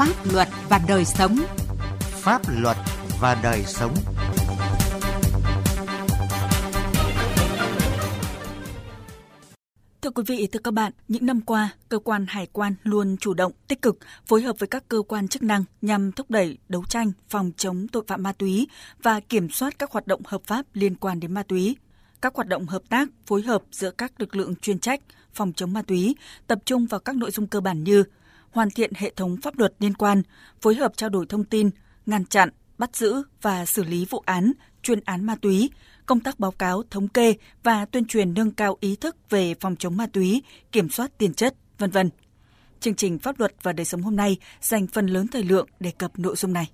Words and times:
Pháp 0.00 0.32
luật 0.32 0.48
và 0.68 0.80
đời 0.88 1.04
sống. 1.04 1.36
Pháp 2.00 2.42
luật 2.48 2.76
và 3.20 3.40
đời 3.42 3.62
sống. 3.66 3.94
Thưa 10.02 10.10
quý 10.10 10.22
vị, 10.26 10.48
thưa 10.52 10.60
các 10.64 10.74
bạn, 10.74 10.92
những 11.08 11.26
năm 11.26 11.40
qua, 11.40 11.70
cơ 11.88 11.98
quan 11.98 12.26
hải 12.28 12.46
quan 12.52 12.74
luôn 12.82 13.16
chủ 13.16 13.34
động, 13.34 13.52
tích 13.68 13.82
cực 13.82 13.98
phối 14.26 14.42
hợp 14.42 14.56
với 14.58 14.66
các 14.66 14.88
cơ 14.88 15.02
quan 15.08 15.28
chức 15.28 15.42
năng 15.42 15.64
nhằm 15.82 16.12
thúc 16.12 16.30
đẩy 16.30 16.58
đấu 16.68 16.84
tranh 16.88 17.12
phòng 17.28 17.52
chống 17.56 17.88
tội 17.88 18.02
phạm 18.06 18.22
ma 18.22 18.32
túy 18.32 18.68
và 19.02 19.20
kiểm 19.20 19.50
soát 19.50 19.78
các 19.78 19.90
hoạt 19.90 20.06
động 20.06 20.20
hợp 20.24 20.42
pháp 20.46 20.66
liên 20.74 20.94
quan 20.94 21.20
đến 21.20 21.34
ma 21.34 21.42
túy. 21.42 21.76
Các 22.22 22.34
hoạt 22.34 22.48
động 22.48 22.66
hợp 22.66 22.82
tác, 22.88 23.08
phối 23.26 23.42
hợp 23.42 23.62
giữa 23.72 23.90
các 23.90 24.20
lực 24.20 24.36
lượng 24.36 24.54
chuyên 24.56 24.78
trách 24.78 25.00
phòng 25.34 25.52
chống 25.52 25.72
ma 25.72 25.82
túy 25.82 26.14
tập 26.46 26.58
trung 26.64 26.86
vào 26.86 27.00
các 27.00 27.16
nội 27.16 27.30
dung 27.30 27.46
cơ 27.46 27.60
bản 27.60 27.84
như 27.84 28.04
hoàn 28.50 28.70
thiện 28.70 28.90
hệ 28.94 29.12
thống 29.16 29.36
pháp 29.42 29.58
luật 29.58 29.72
liên 29.78 29.94
quan, 29.94 30.22
phối 30.60 30.74
hợp 30.74 30.92
trao 30.96 31.10
đổi 31.10 31.26
thông 31.28 31.44
tin, 31.44 31.70
ngăn 32.06 32.24
chặn, 32.24 32.48
bắt 32.78 32.96
giữ 32.96 33.22
và 33.42 33.66
xử 33.66 33.84
lý 33.84 34.06
vụ 34.10 34.22
án, 34.26 34.52
chuyên 34.82 35.00
án 35.04 35.24
ma 35.24 35.36
túy, 35.42 35.70
công 36.06 36.20
tác 36.20 36.40
báo 36.40 36.50
cáo, 36.50 36.82
thống 36.90 37.08
kê 37.08 37.34
và 37.62 37.84
tuyên 37.84 38.04
truyền 38.04 38.34
nâng 38.34 38.50
cao 38.50 38.76
ý 38.80 38.96
thức 38.96 39.16
về 39.30 39.54
phòng 39.60 39.76
chống 39.76 39.96
ma 39.96 40.06
túy, 40.12 40.42
kiểm 40.72 40.88
soát 40.88 41.18
tiền 41.18 41.34
chất, 41.34 41.54
vân 41.78 41.90
vân. 41.90 42.10
Chương 42.80 42.94
trình 42.94 43.18
Pháp 43.18 43.38
luật 43.38 43.52
và 43.62 43.72
đời 43.72 43.84
sống 43.84 44.02
hôm 44.02 44.16
nay 44.16 44.36
dành 44.60 44.86
phần 44.86 45.06
lớn 45.06 45.26
thời 45.28 45.42
lượng 45.42 45.68
đề 45.80 45.90
cập 45.98 46.18
nội 46.18 46.36
dung 46.36 46.52
này. 46.52 46.70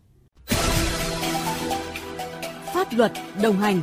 Pháp 2.74 2.92
luật 2.92 3.12
đồng 3.42 3.58
hành 3.58 3.82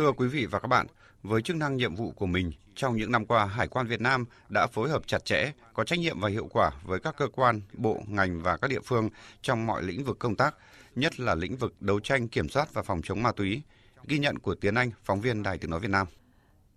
Thưa 0.00 0.12
quý 0.12 0.28
vị 0.28 0.46
và 0.46 0.58
các 0.58 0.68
bạn, 0.68 0.86
với 1.22 1.42
chức 1.42 1.56
năng 1.56 1.76
nhiệm 1.76 1.94
vụ 1.94 2.10
của 2.10 2.26
mình, 2.26 2.52
trong 2.74 2.96
những 2.96 3.12
năm 3.12 3.26
qua, 3.26 3.46
Hải 3.46 3.68
quan 3.68 3.86
Việt 3.86 4.00
Nam 4.00 4.24
đã 4.48 4.66
phối 4.66 4.90
hợp 4.90 5.06
chặt 5.06 5.24
chẽ, 5.24 5.52
có 5.74 5.84
trách 5.84 5.98
nhiệm 5.98 6.20
và 6.20 6.28
hiệu 6.28 6.48
quả 6.52 6.70
với 6.84 7.00
các 7.00 7.14
cơ 7.16 7.28
quan, 7.28 7.60
bộ, 7.72 8.02
ngành 8.06 8.42
và 8.42 8.56
các 8.56 8.70
địa 8.70 8.80
phương 8.84 9.08
trong 9.42 9.66
mọi 9.66 9.82
lĩnh 9.82 10.04
vực 10.04 10.18
công 10.18 10.34
tác, 10.34 10.54
nhất 10.94 11.20
là 11.20 11.34
lĩnh 11.34 11.56
vực 11.56 11.74
đấu 11.80 12.00
tranh, 12.00 12.28
kiểm 12.28 12.48
soát 12.48 12.74
và 12.74 12.82
phòng 12.82 13.00
chống 13.04 13.22
ma 13.22 13.32
túy. 13.32 13.62
Ghi 14.06 14.18
nhận 14.18 14.38
của 14.38 14.54
Tiến 14.54 14.74
Anh, 14.74 14.90
phóng 15.04 15.20
viên 15.20 15.42
Đài 15.42 15.58
Tiếng 15.58 15.70
Nói 15.70 15.80
Việt 15.80 15.90
Nam. 15.90 16.06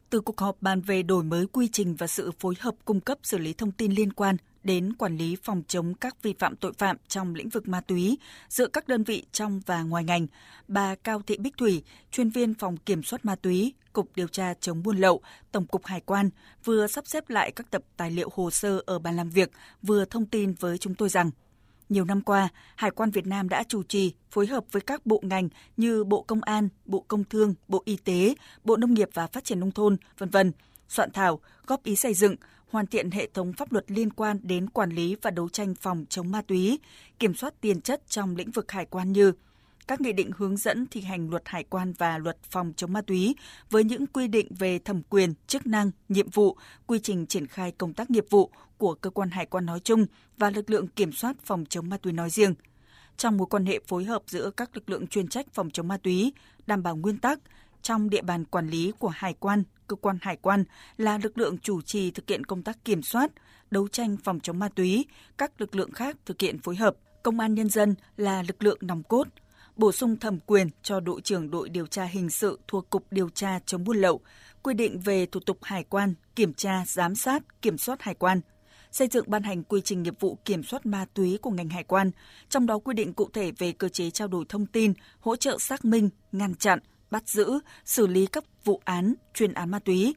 Từ 0.10 0.22
cuộc 0.22 0.40
họp 0.40 0.62
bàn 0.62 0.82
về 0.82 1.04
đổi 1.04 1.24
mới 1.24 1.48
quy 1.48 1.70
trình 1.72 1.96
và 1.96 2.08
sự 2.08 2.32
phối 2.40 2.56
hợp 2.60 2.76
cung 2.86 3.02
cấp 3.02 3.18
xử 3.24 3.38
lý 3.38 3.54
thông 3.54 3.72
tin 3.72 3.92
liên 3.92 4.14
quan 4.14 4.38
đến 4.64 4.94
quản 4.94 5.18
lý 5.18 5.36
phòng 5.44 5.64
chống 5.68 5.94
các 5.94 6.24
vi 6.24 6.34
phạm 6.40 6.56
tội 6.56 6.74
phạm 6.74 6.98
trong 7.08 7.36
lĩnh 7.36 7.50
vực 7.50 7.68
ma 7.68 7.82
túy 7.82 8.18
giữa 8.50 8.68
các 8.68 8.88
đơn 8.88 9.04
vị 9.04 9.24
trong 9.32 9.62
và 9.66 9.82
ngoài 9.82 10.04
ngành, 10.04 10.28
bà 10.68 10.96
Cao 10.96 11.22
Thị 11.28 11.38
Bích 11.38 11.58
Thủy, 11.58 11.84
chuyên 12.12 12.30
viên 12.30 12.54
phòng 12.54 12.78
kiểm 12.78 13.04
soát 13.04 13.26
ma 13.26 13.36
túy, 13.36 13.74
Cục 13.94 14.10
Điều 14.16 14.28
tra 14.28 14.54
chống 14.54 14.84
buôn 14.84 14.98
lậu, 14.98 15.22
Tổng 15.52 15.66
cục 15.66 15.86
Hải 15.86 16.02
quan 16.02 16.30
vừa 16.64 16.88
sắp 16.88 17.08
xếp 17.08 17.30
lại 17.30 17.52
các 17.52 17.72
tập 17.72 17.84
tài 17.98 18.12
liệu 18.12 18.30
hồ 18.34 18.52
sơ 18.52 18.82
ở 18.86 19.00
bàn 19.00 19.16
làm 19.16 19.30
việc, 19.30 19.52
vừa 19.82 20.06
thông 20.06 20.26
tin 20.26 20.54
với 20.54 20.78
chúng 20.78 20.96
tôi 20.96 21.10
rằng 21.10 21.32
nhiều 21.90 22.06
năm 22.06 22.22
qua, 22.22 22.50
Hải 22.76 22.92
quan 22.92 23.12
Việt 23.12 23.28
Nam 23.28 23.50
đã 23.50 23.64
chủ 23.68 23.84
trì 23.84 24.14
phối 24.32 24.48
hợp 24.48 24.64
với 24.72 24.82
các 24.82 25.06
bộ 25.06 25.20
ngành 25.24 25.50
như 25.78 26.04
Bộ 26.04 26.22
Công 26.22 26.42
an, 26.42 26.70
Bộ 26.86 27.06
Công 27.08 27.24
Thương, 27.24 27.54
Bộ 27.68 27.82
Y 27.86 27.96
tế, 27.96 28.36
Bộ 28.64 28.78
Nông 28.78 28.94
nghiệp 28.94 29.10
và 29.14 29.28
Phát 29.28 29.44
triển 29.44 29.60
nông 29.60 29.72
thôn, 29.72 29.98
vân 30.18 30.30
vân, 30.30 30.52
soạn 30.90 31.12
thảo, 31.12 31.40
góp 31.68 31.84
ý 31.84 31.96
xây 31.96 32.14
dựng, 32.14 32.36
hoàn 32.74 32.88
thiện 32.88 33.12
hệ 33.12 33.28
thống 33.34 33.54
pháp 33.54 33.72
luật 33.72 33.92
liên 33.92 34.10
quan 34.10 34.40
đến 34.44 34.70
quản 34.70 34.90
lý 34.90 35.16
và 35.22 35.32
đấu 35.32 35.50
tranh 35.50 35.76
phòng 35.76 36.06
chống 36.10 36.32
ma 36.32 36.42
túy, 36.42 36.80
kiểm 37.20 37.34
soát 37.34 37.54
tiền 37.62 37.82
chất 37.82 38.02
trong 38.10 38.36
lĩnh 38.36 38.52
vực 38.52 38.72
hải 38.72 38.86
quan 38.86 39.12
như 39.12 39.34
các 39.88 40.02
nghị 40.02 40.14
định 40.14 40.32
hướng 40.38 40.58
dẫn 40.58 40.88
thi 40.92 41.02
hành 41.02 41.30
luật 41.30 41.44
hải 41.46 41.64
quan 41.64 41.94
và 41.98 42.18
luật 42.18 42.38
phòng 42.50 42.74
chống 42.78 42.94
ma 42.94 43.02
túy 43.02 43.36
với 43.70 43.84
những 43.84 44.08
quy 44.08 44.28
định 44.28 44.48
về 44.60 44.80
thẩm 44.80 45.02
quyền, 45.10 45.34
chức 45.48 45.68
năng, 45.68 45.92
nhiệm 46.10 46.30
vụ, 46.30 46.58
quy 46.88 47.00
trình 47.00 47.26
triển 47.26 47.48
khai 47.48 47.72
công 47.72 47.94
tác 47.94 48.12
nghiệp 48.12 48.26
vụ 48.30 48.52
của 48.78 48.94
cơ 48.94 49.10
quan 49.10 49.30
hải 49.30 49.46
quan 49.46 49.66
nói 49.66 49.80
chung 49.80 50.06
và 50.38 50.50
lực 50.50 50.70
lượng 50.70 50.88
kiểm 50.88 51.12
soát 51.12 51.36
phòng 51.44 51.66
chống 51.70 51.90
ma 51.90 51.98
túy 51.98 52.14
nói 52.14 52.30
riêng. 52.30 52.54
Trong 53.18 53.38
mối 53.38 53.48
quan 53.50 53.66
hệ 53.66 53.80
phối 53.88 54.04
hợp 54.04 54.24
giữa 54.28 54.52
các 54.58 54.70
lực 54.76 54.90
lượng 54.90 55.08
chuyên 55.08 55.28
trách 55.28 55.46
phòng 55.54 55.70
chống 55.70 55.88
ma 55.88 55.98
túy, 55.98 56.34
đảm 56.68 56.84
bảo 56.84 56.96
nguyên 56.96 57.18
tắc 57.18 57.40
trong 57.82 58.10
địa 58.10 58.22
bàn 58.22 58.46
quản 58.46 58.70
lý 58.70 58.92
của 59.00 59.10
hải 59.10 59.34
quan, 59.34 59.64
cơ 59.88 59.96
quan 59.96 60.18
hải 60.22 60.36
quan 60.36 60.64
là 60.98 61.18
lực 61.18 61.38
lượng 61.38 61.58
chủ 61.58 61.82
trì 61.82 62.12
thực 62.12 62.30
hiện 62.30 62.46
công 62.46 62.64
tác 62.64 62.86
kiểm 62.86 63.04
soát, 63.04 63.32
đấu 63.72 63.88
tranh 63.88 64.18
phòng 64.24 64.40
chống 64.40 64.60
ma 64.60 64.70
túy, 64.70 65.06
các 65.38 65.62
lực 65.62 65.76
lượng 65.76 65.92
khác 65.92 66.18
thực 66.26 66.42
hiện 66.42 66.60
phối 66.60 66.76
hợp. 66.76 66.96
Công 67.24 67.40
an 67.40 67.54
nhân 67.54 67.70
dân 67.70 67.96
là 68.18 68.44
lực 68.48 68.64
lượng 68.64 68.78
nòng 68.82 69.04
cốt, 69.04 69.28
bổ 69.76 69.92
sung 69.92 70.18
thẩm 70.18 70.40
quyền 70.40 70.70
cho 70.84 71.00
đội 71.00 71.22
trưởng 71.22 71.52
đội 71.52 71.70
điều 71.70 71.88
tra 71.88 72.04
hình 72.04 72.30
sự 72.30 72.60
thuộc 72.68 72.90
Cục 72.90 73.06
Điều 73.12 73.30
tra 73.30 73.60
chống 73.66 73.84
buôn 73.84 73.98
lậu, 73.98 74.22
quy 74.64 74.74
định 74.74 75.00
về 75.00 75.26
thủ 75.26 75.40
tục 75.40 75.58
hải 75.62 75.84
quan, 75.84 76.14
kiểm 76.36 76.54
tra, 76.54 76.84
giám 76.88 77.16
sát, 77.16 77.62
kiểm 77.62 77.78
soát 77.78 78.02
hải 78.02 78.16
quan, 78.16 78.42
xây 78.92 79.08
dựng 79.08 79.26
ban 79.28 79.44
hành 79.44 79.64
quy 79.64 79.82
trình 79.82 80.04
nghiệp 80.04 80.20
vụ 80.20 80.38
kiểm 80.46 80.64
soát 80.64 80.86
ma 80.86 81.06
túy 81.14 81.38
của 81.42 81.50
ngành 81.50 81.70
hải 81.70 81.84
quan, 81.84 82.12
trong 82.50 82.66
đó 82.66 82.80
quy 82.80 82.94
định 82.94 83.14
cụ 83.14 83.30
thể 83.34 83.52
về 83.52 83.72
cơ 83.72 83.90
chế 83.90 84.10
trao 84.10 84.28
đổi 84.28 84.46
thông 84.50 84.66
tin, 84.66 84.94
hỗ 85.20 85.36
trợ 85.36 85.58
xác 85.60 85.86
minh, 85.86 86.10
ngăn 86.32 86.56
chặn, 86.56 86.80
bắt 87.14 87.28
giữ, 87.28 87.60
xử 87.86 88.08
lý 88.08 88.26
các 88.26 88.44
vụ 88.64 88.82
án, 88.86 89.14
chuyên 89.34 89.54
án 89.54 89.72
ma 89.72 89.80
túy. 89.80 90.16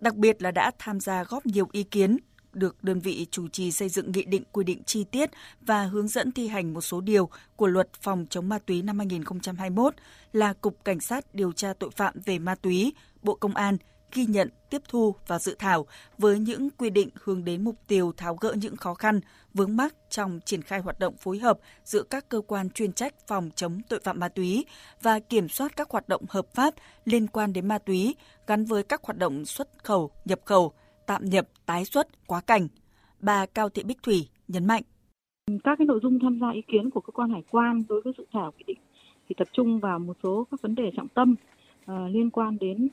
Đặc 0.00 0.14
biệt 0.14 0.42
là 0.42 0.50
đã 0.50 0.70
tham 0.78 1.00
gia 1.00 1.24
góp 1.24 1.46
nhiều 1.46 1.68
ý 1.72 1.82
kiến 1.82 2.16
được 2.52 2.84
đơn 2.84 3.00
vị 3.00 3.26
chủ 3.30 3.48
trì 3.48 3.72
xây 3.72 3.88
dựng 3.88 4.12
nghị 4.12 4.24
định 4.24 4.42
quy 4.52 4.64
định 4.64 4.82
chi 4.86 5.04
tiết 5.04 5.30
và 5.60 5.84
hướng 5.84 6.08
dẫn 6.08 6.32
thi 6.32 6.48
hành 6.48 6.74
một 6.74 6.80
số 6.80 7.00
điều 7.00 7.28
của 7.56 7.66
luật 7.66 7.88
phòng 8.00 8.26
chống 8.30 8.48
ma 8.48 8.58
túy 8.58 8.82
năm 8.82 8.98
2021 8.98 9.94
là 10.32 10.52
Cục 10.52 10.84
Cảnh 10.84 11.00
sát 11.00 11.34
điều 11.34 11.52
tra 11.52 11.72
tội 11.78 11.90
phạm 11.90 12.14
về 12.24 12.38
ma 12.38 12.54
túy, 12.54 12.92
Bộ 13.22 13.34
Công 13.34 13.54
an 13.54 13.76
ghi 14.12 14.26
nhận, 14.26 14.48
tiếp 14.70 14.82
thu 14.88 15.14
và 15.26 15.38
dự 15.38 15.56
thảo 15.58 15.86
với 16.18 16.38
những 16.38 16.70
quy 16.70 16.90
định 16.90 17.08
hướng 17.14 17.44
đến 17.44 17.64
mục 17.64 17.76
tiêu 17.86 18.12
tháo 18.16 18.36
gỡ 18.40 18.54
những 18.60 18.76
khó 18.76 18.94
khăn, 18.94 19.20
vướng 19.54 19.76
mắc 19.76 19.94
trong 20.10 20.40
triển 20.44 20.62
khai 20.62 20.80
hoạt 20.80 20.98
động 20.98 21.14
phối 21.16 21.38
hợp 21.38 21.58
giữa 21.84 22.02
các 22.02 22.28
cơ 22.28 22.40
quan 22.46 22.70
chuyên 22.70 22.92
trách 22.92 23.14
phòng 23.26 23.50
chống 23.54 23.80
tội 23.88 24.00
phạm 24.04 24.20
ma 24.20 24.28
túy 24.28 24.64
và 25.02 25.20
kiểm 25.20 25.48
soát 25.48 25.76
các 25.76 25.90
hoạt 25.90 26.08
động 26.08 26.22
hợp 26.28 26.54
pháp 26.54 26.74
liên 27.04 27.26
quan 27.26 27.52
đến 27.52 27.68
ma 27.68 27.78
túy 27.78 28.14
gắn 28.46 28.64
với 28.64 28.82
các 28.82 29.04
hoạt 29.04 29.18
động 29.18 29.44
xuất 29.44 29.68
khẩu, 29.84 30.10
nhập 30.24 30.40
khẩu, 30.44 30.72
tạm 31.06 31.24
nhập, 31.24 31.48
tái 31.66 31.84
xuất, 31.84 32.26
quá 32.26 32.40
cảnh. 32.40 32.68
Bà 33.20 33.46
Cao 33.46 33.68
Thị 33.68 33.82
Bích 33.82 34.02
Thủy 34.02 34.28
nhấn 34.48 34.66
mạnh. 34.66 34.82
Các 35.64 35.78
cái 35.78 35.86
nội 35.86 36.00
dung 36.02 36.18
tham 36.22 36.38
gia 36.40 36.50
ý 36.50 36.62
kiến 36.72 36.90
của 36.90 37.00
cơ 37.00 37.10
quan 37.10 37.30
hải 37.30 37.42
quan 37.50 37.84
đối 37.88 38.00
với 38.02 38.12
dự 38.18 38.26
thảo 38.32 38.52
quy 38.52 38.64
định 38.66 38.78
thì 39.28 39.34
tập 39.38 39.48
trung 39.52 39.80
vào 39.80 39.98
một 39.98 40.16
số 40.22 40.46
các 40.50 40.62
vấn 40.62 40.74
đề 40.74 40.90
trọng 40.96 41.08
tâm 41.08 41.34
uh, 41.92 42.14
liên 42.14 42.30
quan 42.30 42.58
đến 42.60 42.88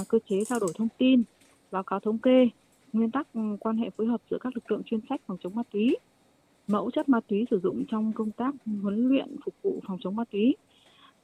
uh, 0.00 0.08
cơ 0.08 0.18
chế 0.28 0.44
trao 0.44 0.58
đổi 0.58 0.72
thông 0.74 0.88
tin, 0.98 1.22
báo 1.70 1.82
cáo 1.82 2.00
thống 2.00 2.18
kê, 2.18 2.48
nguyên 2.92 3.10
tắc 3.10 3.26
ừ, 3.34 3.40
quan 3.60 3.76
hệ 3.76 3.90
phối 3.90 4.06
hợp 4.06 4.20
giữa 4.30 4.38
các 4.40 4.54
lực 4.54 4.70
lượng 4.70 4.82
chuyên 4.86 5.00
trách 5.00 5.20
phòng 5.26 5.36
chống 5.40 5.54
ma 5.54 5.62
túy, 5.72 5.96
mẫu 6.68 6.90
chất 6.90 7.08
ma 7.08 7.20
túy 7.28 7.46
sử 7.50 7.60
dụng 7.62 7.84
trong 7.88 8.12
công 8.12 8.30
tác 8.30 8.54
huấn 8.82 9.08
luyện 9.08 9.36
phục 9.44 9.54
vụ 9.62 9.80
phòng 9.86 9.98
chống 10.00 10.16
ma 10.16 10.24
túy, 10.30 10.56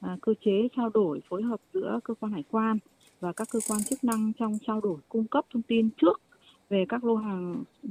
uh, 0.06 0.20
cơ 0.22 0.34
chế 0.44 0.68
trao 0.76 0.88
đổi 0.88 1.20
phối 1.28 1.42
hợp 1.42 1.60
giữa 1.74 2.00
cơ 2.04 2.14
quan 2.14 2.32
hải 2.32 2.44
quan 2.50 2.78
và 3.20 3.32
các 3.32 3.48
cơ 3.52 3.58
quan 3.68 3.80
chức 3.82 4.04
năng 4.04 4.32
trong 4.38 4.58
trao 4.66 4.80
đổi 4.80 4.96
cung 5.08 5.24
cấp 5.26 5.44
thông 5.52 5.62
tin 5.62 5.88
trước 5.96 6.20
về 6.68 6.84
các 6.88 7.04
lô 7.04 7.16
hàng 7.16 7.64
ừ, 7.82 7.88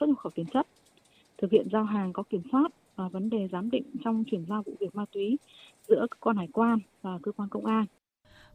xuất 0.00 0.06
nhập 0.06 0.18
khẩu 0.18 0.32
tiền 0.34 0.46
chất, 0.52 0.66
thực 1.38 1.50
hiện 1.50 1.68
giao 1.72 1.84
hàng 1.84 2.12
có 2.12 2.22
kiểm 2.22 2.42
soát 2.52 2.68
và 2.96 3.08
vấn 3.08 3.30
đề 3.30 3.48
giám 3.52 3.70
định 3.70 3.84
trong 4.04 4.24
chuyển 4.30 4.44
giao 4.48 4.62
vụ 4.62 4.72
việc 4.80 4.94
ma 4.94 5.04
túy 5.12 5.38
giữa 5.88 6.06
cơ 6.10 6.16
quan 6.20 6.36
hải 6.36 6.48
quan 6.52 6.78
và 7.02 7.18
cơ 7.22 7.32
quan 7.32 7.48
công 7.48 7.66
an. 7.66 7.86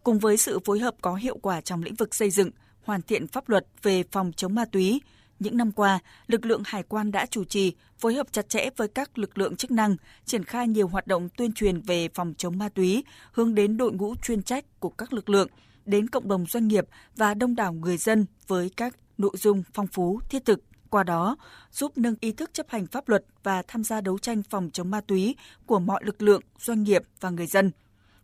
Cùng 0.03 0.19
với 0.19 0.37
sự 0.37 0.59
phối 0.59 0.79
hợp 0.79 0.95
có 1.01 1.15
hiệu 1.15 1.37
quả 1.37 1.61
trong 1.61 1.83
lĩnh 1.83 1.95
vực 1.95 2.15
xây 2.15 2.29
dựng, 2.29 2.49
hoàn 2.83 3.01
thiện 3.01 3.27
pháp 3.27 3.49
luật 3.49 3.65
về 3.83 4.03
phòng 4.11 4.31
chống 4.35 4.55
ma 4.55 4.65
túy, 4.65 5.01
những 5.39 5.57
năm 5.57 5.71
qua, 5.71 5.99
lực 6.27 6.45
lượng 6.45 6.61
hải 6.65 6.83
quan 6.83 7.11
đã 7.11 7.25
chủ 7.25 7.43
trì, 7.43 7.73
phối 7.97 8.13
hợp 8.13 8.27
chặt 8.31 8.49
chẽ 8.49 8.69
với 8.77 8.87
các 8.87 9.17
lực 9.17 9.37
lượng 9.37 9.55
chức 9.55 9.71
năng, 9.71 9.95
triển 10.25 10.43
khai 10.43 10.67
nhiều 10.67 10.87
hoạt 10.87 11.07
động 11.07 11.29
tuyên 11.37 11.53
truyền 11.53 11.81
về 11.81 12.09
phòng 12.13 12.33
chống 12.37 12.57
ma 12.57 12.69
túy, 12.69 13.03
hướng 13.31 13.55
đến 13.55 13.77
đội 13.77 13.91
ngũ 13.91 14.15
chuyên 14.15 14.43
trách 14.43 14.79
của 14.79 14.89
các 14.89 15.13
lực 15.13 15.29
lượng, 15.29 15.47
đến 15.85 16.09
cộng 16.09 16.27
đồng 16.27 16.45
doanh 16.45 16.67
nghiệp 16.67 16.85
và 17.15 17.33
đông 17.33 17.55
đảo 17.55 17.73
người 17.73 17.97
dân 17.97 18.25
với 18.47 18.71
các 18.77 18.95
nội 19.17 19.33
dung 19.37 19.63
phong 19.73 19.87
phú, 19.87 20.19
thiết 20.29 20.45
thực. 20.45 20.59
Qua 20.89 21.03
đó, 21.03 21.37
giúp 21.71 21.97
nâng 21.97 22.15
ý 22.19 22.31
thức 22.31 22.53
chấp 22.53 22.69
hành 22.69 22.87
pháp 22.87 23.09
luật 23.09 23.25
và 23.43 23.63
tham 23.67 23.83
gia 23.83 24.01
đấu 24.01 24.17
tranh 24.19 24.43
phòng 24.49 24.69
chống 24.73 24.91
ma 24.91 25.01
túy 25.01 25.35
của 25.65 25.79
mọi 25.79 26.01
lực 26.05 26.21
lượng, 26.21 26.41
doanh 26.59 26.83
nghiệp 26.83 27.03
và 27.19 27.29
người 27.29 27.47
dân. 27.47 27.71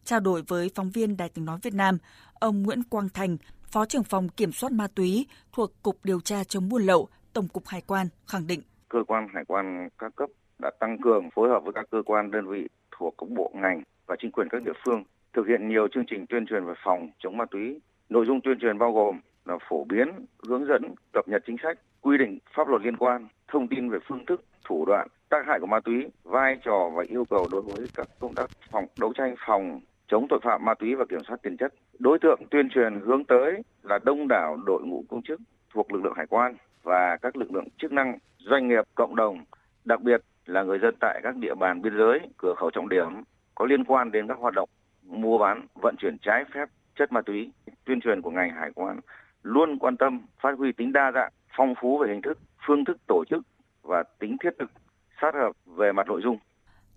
Trao 0.06 0.20
đổi 0.20 0.42
với 0.48 0.72
phóng 0.76 0.90
viên 0.90 1.18
Đài 1.18 1.30
tiếng 1.30 1.46
nói 1.46 1.60
Việt 1.64 1.74
Nam, 1.74 1.98
ông 2.34 2.64
Nguyễn 2.64 2.84
Quang 2.90 3.10
Thành, 3.14 3.38
Phó 3.72 3.86
trưởng 3.86 4.04
phòng 4.04 4.30
kiểm 4.30 4.52
soát 4.52 4.72
ma 4.72 4.88
túy 4.96 5.28
thuộc 5.54 5.72
Cục 5.84 5.98
Điều 6.04 6.20
tra 6.20 6.44
chống 6.44 6.70
buôn 6.70 6.82
lậu, 6.82 7.08
Tổng 7.34 7.48
cục 7.48 7.68
Hải 7.68 7.82
quan 7.88 8.08
khẳng 8.28 8.48
định. 8.48 8.62
Cơ 8.90 9.00
quan 9.08 9.28
hải 9.34 9.46
quan 9.46 9.90
các 9.98 10.16
cấp 10.16 10.30
đã 10.60 10.72
tăng 10.80 10.98
cường 11.02 11.30
phối 11.36 11.50
hợp 11.50 11.60
với 11.64 11.74
các 11.74 11.86
cơ 11.92 12.02
quan 12.06 12.32
đơn 12.32 12.48
vị 12.48 12.68
thuộc 12.98 13.16
các 13.18 13.30
bộ 13.30 13.52
ngành 13.56 13.84
và 14.08 14.16
chính 14.20 14.32
quyền 14.32 14.50
các 14.50 14.64
địa 14.64 14.72
phương 14.86 15.04
thực 15.34 15.48
hiện 15.48 15.68
nhiều 15.68 15.88
chương 15.94 16.06
trình 16.10 16.26
tuyên 16.30 16.46
truyền 16.46 16.66
về 16.66 16.74
phòng 16.86 17.10
chống 17.20 17.38
ma 17.38 17.46
túy. 17.52 17.80
Nội 18.10 18.26
dung 18.26 18.42
tuyên 18.44 18.60
truyền 18.62 18.78
bao 18.78 18.94
gồm 18.94 19.20
là 19.46 19.58
phổ 19.70 19.84
biến, 19.84 20.08
hướng 20.48 20.66
dẫn, 20.66 20.96
cập 21.14 21.28
nhật 21.28 21.44
chính 21.48 21.58
sách, 21.64 21.78
quy 22.02 22.18
định 22.18 22.40
pháp 22.56 22.68
luật 22.68 22.82
liên 22.82 22.98
quan, 22.98 23.28
thông 23.48 23.68
tin 23.68 23.90
về 23.90 23.98
phương 24.08 24.26
thức, 24.26 24.46
thủ 24.66 24.86
đoạn, 24.86 25.08
tác 25.30 25.46
hại 25.48 25.60
của 25.60 25.68
ma 25.68 25.80
túy, 25.80 26.08
vai 26.24 26.58
trò 26.64 26.90
và 26.96 27.04
yêu 27.08 27.26
cầu 27.30 27.48
đối 27.52 27.62
với 27.62 27.88
các 27.96 28.08
công 28.20 28.34
tác 28.34 28.50
phòng 28.72 28.86
đấu 29.00 29.14
tranh 29.18 29.36
phòng 29.48 29.82
chống 30.08 30.28
tội 30.30 30.40
phạm 30.44 30.66
ma 30.66 30.74
túy 30.74 30.96
và 30.96 31.06
kiểm 31.06 31.24
soát 31.28 31.38
tiền 31.44 31.58
chất, 31.58 31.74
Đối 32.00 32.20
tượng 32.20 32.42
tuyên 32.52 32.70
truyền 32.70 33.00
hướng 33.06 33.24
tới 33.24 33.62
là 33.84 34.00
đông 34.04 34.28
đảo 34.28 34.58
đội 34.66 34.84
ngũ 34.84 35.04
công 35.10 35.22
chức 35.22 35.42
thuộc 35.74 35.94
lực 35.94 36.04
lượng 36.04 36.14
hải 36.18 36.28
quan 36.28 36.56
và 36.84 37.18
các 37.22 37.36
lực 37.36 37.52
lượng 37.52 37.68
chức 37.78 37.92
năng, 37.92 38.18
doanh 38.38 38.68
nghiệp, 38.68 38.84
cộng 38.96 39.16
đồng, 39.16 39.46
đặc 39.86 40.02
biệt 40.02 40.22
là 40.46 40.64
người 40.64 40.80
dân 40.80 40.96
tại 41.00 41.20
các 41.24 41.36
địa 41.36 41.56
bàn 41.56 41.82
biên 41.82 41.98
giới, 41.98 42.20
cửa 42.38 42.54
khẩu 42.58 42.70
trọng 42.72 42.90
điểm 42.90 43.24
có 43.56 43.66
liên 43.66 43.84
quan 43.84 44.12
đến 44.12 44.28
các 44.28 44.38
hoạt 44.38 44.54
động 44.54 44.70
mua 45.04 45.38
bán, 45.38 45.68
vận 45.82 45.96
chuyển 46.00 46.18
trái 46.18 46.44
phép 46.54 46.70
chất 46.96 47.12
ma 47.12 47.22
túy. 47.22 47.52
Tuyên 47.86 48.02
truyền 48.02 48.22
của 48.22 48.32
ngành 48.32 48.52
hải 48.52 48.72
quan 48.76 49.00
luôn 49.44 49.80
quan 49.80 49.98
tâm 49.98 50.22
phát 50.42 50.58
huy 50.58 50.72
tính 50.72 50.94
đa 50.94 51.12
dạng, 51.12 51.32
phong 51.58 51.74
phú 51.82 51.98
về 51.98 52.08
hình 52.12 52.22
thức, 52.22 52.40
phương 52.68 52.86
thức 52.86 52.98
tổ 53.08 53.24
chức 53.30 53.44
và 53.82 54.04
tính 54.20 54.38
thiết 54.44 54.54
thực, 54.60 54.72
sát 55.22 55.34
hợp 55.34 55.52
về 55.66 55.92
mặt 55.92 56.08
nội 56.08 56.22
dung. 56.24 56.38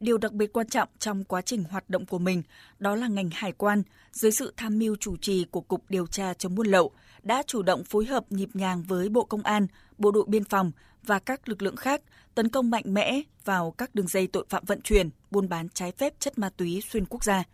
Điều 0.01 0.19
đặc 0.19 0.33
biệt 0.33 0.53
quan 0.53 0.69
trọng 0.69 0.89
trong 0.99 1.25
quá 1.25 1.43
trình 1.43 1.65
hoạt 1.71 1.91
động 1.91 2.07
của 2.07 2.19
mình 2.19 2.43
đó 2.79 2.95
là 2.95 3.09
ngành 3.09 3.31
hải 3.33 3.53
quan, 3.53 3.83
dưới 4.13 4.33
sự 4.33 4.53
tham 4.57 4.79
mưu 4.79 4.97
chủ 4.97 5.17
trì 5.17 5.45
của 5.51 5.61
Cục 5.61 5.85
Điều 5.89 6.07
tra 6.07 6.35
chống 6.35 6.55
buôn 6.55 6.67
lậu, 6.67 6.91
đã 7.23 7.43
chủ 7.47 7.63
động 7.63 7.85
phối 7.85 8.05
hợp 8.05 8.33
nhịp 8.33 8.49
nhàng 8.55 8.83
với 8.83 9.09
Bộ 9.09 9.25
Công 9.25 9.43
an, 9.43 9.67
Bộ 9.99 10.11
đội 10.11 10.25
Biên 10.29 10.45
phòng 10.45 10.73
và 11.07 11.19
các 11.19 11.49
lực 11.49 11.63
lượng 11.63 11.77
khác 11.77 12.03
tấn 12.35 12.49
công 12.49 12.71
mạnh 12.71 12.85
mẽ 12.87 13.21
vào 13.45 13.71
các 13.71 13.95
đường 13.95 14.09
dây 14.09 14.27
tội 14.27 14.47
phạm 14.49 14.65
vận 14.67 14.81
chuyển, 14.81 15.11
buôn 15.31 15.49
bán 15.49 15.69
trái 15.69 15.93
phép 15.93 16.15
chất 16.21 16.39
ma 16.39 16.51
túy 16.57 16.83
xuyên 16.91 17.05
quốc 17.07 17.25
gia. 17.25 17.45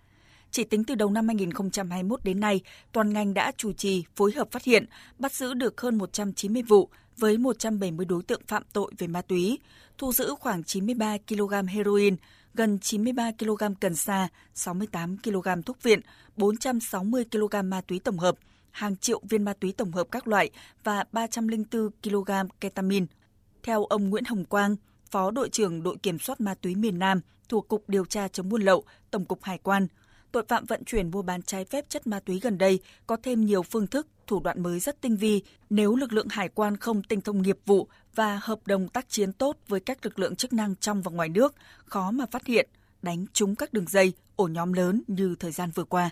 Chỉ 0.51 0.65
tính 0.65 0.85
từ 0.85 0.95
đầu 0.95 1.11
năm 1.11 1.29
2021 1.29 2.25
đến 2.25 2.41
nay, 2.41 2.61
toàn 2.93 3.13
ngành 3.13 3.35
đã 3.35 3.53
chủ 3.57 3.73
trì, 3.73 4.05
phối 4.17 4.33
hợp 4.33 4.51
phát 4.51 4.65
hiện, 4.65 4.87
bắt 5.19 5.33
giữ 5.33 5.55
được 5.55 5.81
hơn 5.81 5.99
190 5.99 6.63
vụ 6.63 6.89
với 7.19 7.39
170 7.39 8.07
đối 8.07 8.23
tượng 8.23 8.43
phạm 8.47 8.63
tội 8.73 8.93
về 8.99 9.07
ma 9.07 9.23
túy, 9.23 9.59
thu 9.99 10.13
giữ 10.13 10.35
khoảng 10.41 10.65
93 10.65 11.17
kg 11.29 11.67
heroin, 11.67 12.17
gần 12.55 12.79
93 12.79 13.31
kg 13.39 13.75
cần 13.81 13.97
sa, 13.97 14.29
68 14.55 15.17
kg 15.19 15.63
thuốc 15.67 15.83
viện, 15.83 16.01
460 16.37 17.25
kg 17.31 17.71
ma 17.71 17.81
túy 17.81 17.99
tổng 17.99 18.19
hợp, 18.19 18.37
hàng 18.71 18.97
triệu 18.97 19.21
viên 19.29 19.45
ma 19.45 19.53
túy 19.53 19.73
tổng 19.73 19.93
hợp 19.93 20.07
các 20.11 20.29
loại 20.29 20.51
và 20.85 21.05
304 21.13 21.91
kg 22.03 22.31
ketamin. 22.61 23.07
Theo 23.63 23.85
ông 23.85 24.11
Nguyễn 24.11 24.25
Hồng 24.25 24.45
Quang, 24.45 24.77
Phó 25.11 25.31
đội 25.31 25.49
trưởng 25.49 25.83
đội 25.83 25.97
kiểm 26.03 26.19
soát 26.19 26.41
ma 26.41 26.55
túy 26.55 26.75
miền 26.75 26.99
Nam 26.99 27.21
thuộc 27.49 27.69
Cục 27.69 27.89
Điều 27.89 28.05
tra 28.05 28.29
chống 28.29 28.49
buôn 28.49 28.63
lậu, 28.63 28.85
Tổng 29.11 29.25
cục 29.25 29.43
Hải 29.43 29.59
quan, 29.59 29.87
tội 30.35 30.45
phạm 30.49 30.65
vận 30.65 30.85
chuyển 30.85 31.11
mua 31.11 31.23
bán 31.23 31.43
trái 31.43 31.65
phép 31.65 31.85
chất 31.89 32.07
ma 32.07 32.21
túy 32.21 32.41
gần 32.43 32.59
đây 32.59 32.81
có 33.07 33.17
thêm 33.23 33.45
nhiều 33.45 33.63
phương 33.63 33.87
thức, 33.87 34.07
thủ 34.27 34.41
đoạn 34.45 34.63
mới 34.63 34.81
rất 34.81 35.01
tinh 35.01 35.17
vi. 35.17 35.43
Nếu 35.71 35.97
lực 35.97 36.13
lượng 36.13 36.29
hải 36.31 36.49
quan 36.49 36.77
không 36.77 37.03
tinh 37.03 37.21
thông 37.21 37.43
nghiệp 37.43 37.59
vụ 37.67 37.89
và 38.15 38.41
hợp 38.43 38.59
đồng 38.67 38.89
tác 38.89 39.09
chiến 39.09 39.33
tốt 39.33 39.57
với 39.69 39.81
các 39.81 40.05
lực 40.05 40.19
lượng 40.19 40.37
chức 40.37 40.53
năng 40.53 40.77
trong 40.77 41.03
và 41.03 41.11
ngoài 41.13 41.29
nước, 41.29 41.55
khó 41.85 42.11
mà 42.11 42.27
phát 42.31 42.47
hiện, 42.47 42.69
đánh 43.03 43.27
trúng 43.33 43.55
các 43.55 43.73
đường 43.73 43.87
dây, 43.89 44.13
ổ 44.37 44.49
nhóm 44.49 44.73
lớn 44.73 45.03
như 45.07 45.37
thời 45.39 45.51
gian 45.51 45.71
vừa 45.75 45.85
qua. 45.85 46.11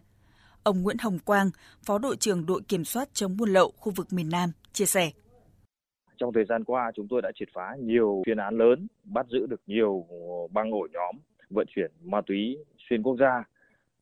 Ông 0.63 0.83
Nguyễn 0.83 0.97
Hồng 0.99 1.19
Quang, 1.19 1.51
Phó 1.85 1.99
đội 1.99 2.17
trưởng 2.17 2.47
đội 2.47 2.63
kiểm 2.69 2.85
soát 2.85 3.09
chống 3.13 3.37
buôn 3.37 3.49
lậu 3.49 3.73
khu 3.77 3.93
vực 3.97 4.13
miền 4.13 4.29
Nam, 4.29 4.53
chia 4.73 4.87
sẻ. 4.87 5.11
Trong 6.17 6.33
thời 6.35 6.45
gian 6.49 6.65
qua, 6.65 6.93
chúng 6.97 7.07
tôi 7.11 7.23
đã 7.23 7.31
triệt 7.35 7.49
phá 7.55 7.77
nhiều 7.81 8.23
chuyên 8.27 8.39
án 8.39 8.59
lớn, 8.59 8.87
bắt 9.05 9.27
giữ 9.31 9.47
được 9.47 9.61
nhiều 9.67 10.07
băng 10.53 10.71
ổ 10.71 10.87
nhóm 10.93 11.17
vận 11.51 11.67
chuyển 11.75 11.91
ma 12.05 12.21
túy 12.27 12.57
xuyên 12.89 13.03
quốc 13.03 13.17
gia, 13.21 13.45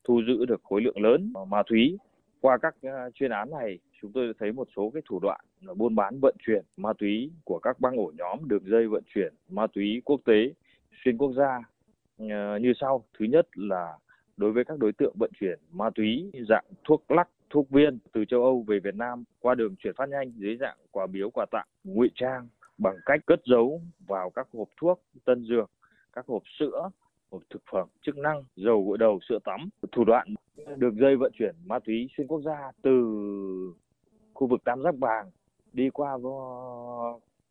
thu 0.04 0.22
giữ 0.26 0.44
được 0.44 0.60
khối 0.64 0.80
lượng 0.80 1.00
lớn 1.00 1.32
ma 1.48 1.62
túy. 1.66 1.98
Qua 2.40 2.58
các 2.58 2.74
à, 2.82 3.10
chuyên 3.14 3.30
án 3.30 3.50
này, 3.50 3.78
chúng 4.00 4.12
tôi 4.12 4.32
thấy 4.38 4.52
một 4.52 4.68
số 4.76 4.90
cái 4.94 5.02
thủ 5.08 5.18
đoạn 5.20 5.40
là 5.60 5.74
buôn 5.74 5.94
bán 5.94 6.20
vận 6.22 6.36
chuyển 6.46 6.64
ma 6.76 6.92
túy 6.98 7.30
của 7.44 7.58
các 7.58 7.80
băng 7.80 7.96
ổ 7.96 8.12
nhóm 8.18 8.48
đường 8.48 8.64
dây 8.66 8.88
vận 8.88 9.02
chuyển 9.14 9.34
ma 9.48 9.66
túy 9.66 10.02
quốc 10.04 10.20
tế 10.24 10.52
xuyên 11.04 11.18
quốc 11.18 11.32
gia 11.32 11.60
ờ, 12.18 12.58
như 12.58 12.72
sau. 12.80 13.04
Thứ 13.18 13.24
nhất 13.24 13.46
là 13.54 13.92
đối 14.36 14.52
với 14.52 14.64
các 14.64 14.78
đối 14.78 14.92
tượng 14.92 15.14
vận 15.18 15.30
chuyển 15.40 15.58
ma 15.72 15.90
túy 15.94 16.30
dạng 16.48 16.64
thuốc 16.84 17.10
lắc, 17.10 17.28
thuốc 17.50 17.70
viên 17.70 17.98
từ 18.12 18.24
châu 18.24 18.42
Âu 18.42 18.64
về 18.66 18.78
Việt 18.78 18.94
Nam 18.94 19.24
qua 19.40 19.54
đường 19.54 19.76
chuyển 19.76 19.94
phát 19.96 20.08
nhanh 20.08 20.32
dưới 20.36 20.56
dạng 20.56 20.76
quà 20.90 21.06
biếu 21.06 21.30
quà 21.30 21.46
tặng 21.50 21.66
ngụy 21.84 22.10
trang 22.14 22.48
bằng 22.78 22.96
cách 23.06 23.20
cất 23.26 23.40
giấu 23.44 23.82
vào 24.06 24.30
các 24.30 24.48
hộp 24.52 24.68
thuốc, 24.76 25.02
tân 25.24 25.44
dược, 25.44 25.70
các 26.12 26.26
hộp 26.26 26.42
sữa, 26.58 26.90
hộp 27.30 27.42
thực 27.50 27.62
phẩm 27.72 27.88
chức 28.02 28.16
năng, 28.16 28.44
dầu 28.56 28.84
gội 28.84 28.98
đầu, 28.98 29.18
sữa 29.28 29.38
tắm. 29.44 29.68
Thủ 29.92 30.04
đoạn 30.04 30.34
đường 30.76 30.96
dây 31.00 31.16
vận 31.16 31.32
chuyển 31.34 31.54
ma 31.64 31.78
túy 31.78 32.08
xuyên 32.16 32.26
quốc 32.26 32.40
gia 32.40 32.72
từ 32.82 32.92
khu 34.34 34.46
vực 34.46 34.64
Tam 34.64 34.82
Giác 34.82 34.94
Bàng 34.98 35.30
đi 35.72 35.90
qua 35.90 36.18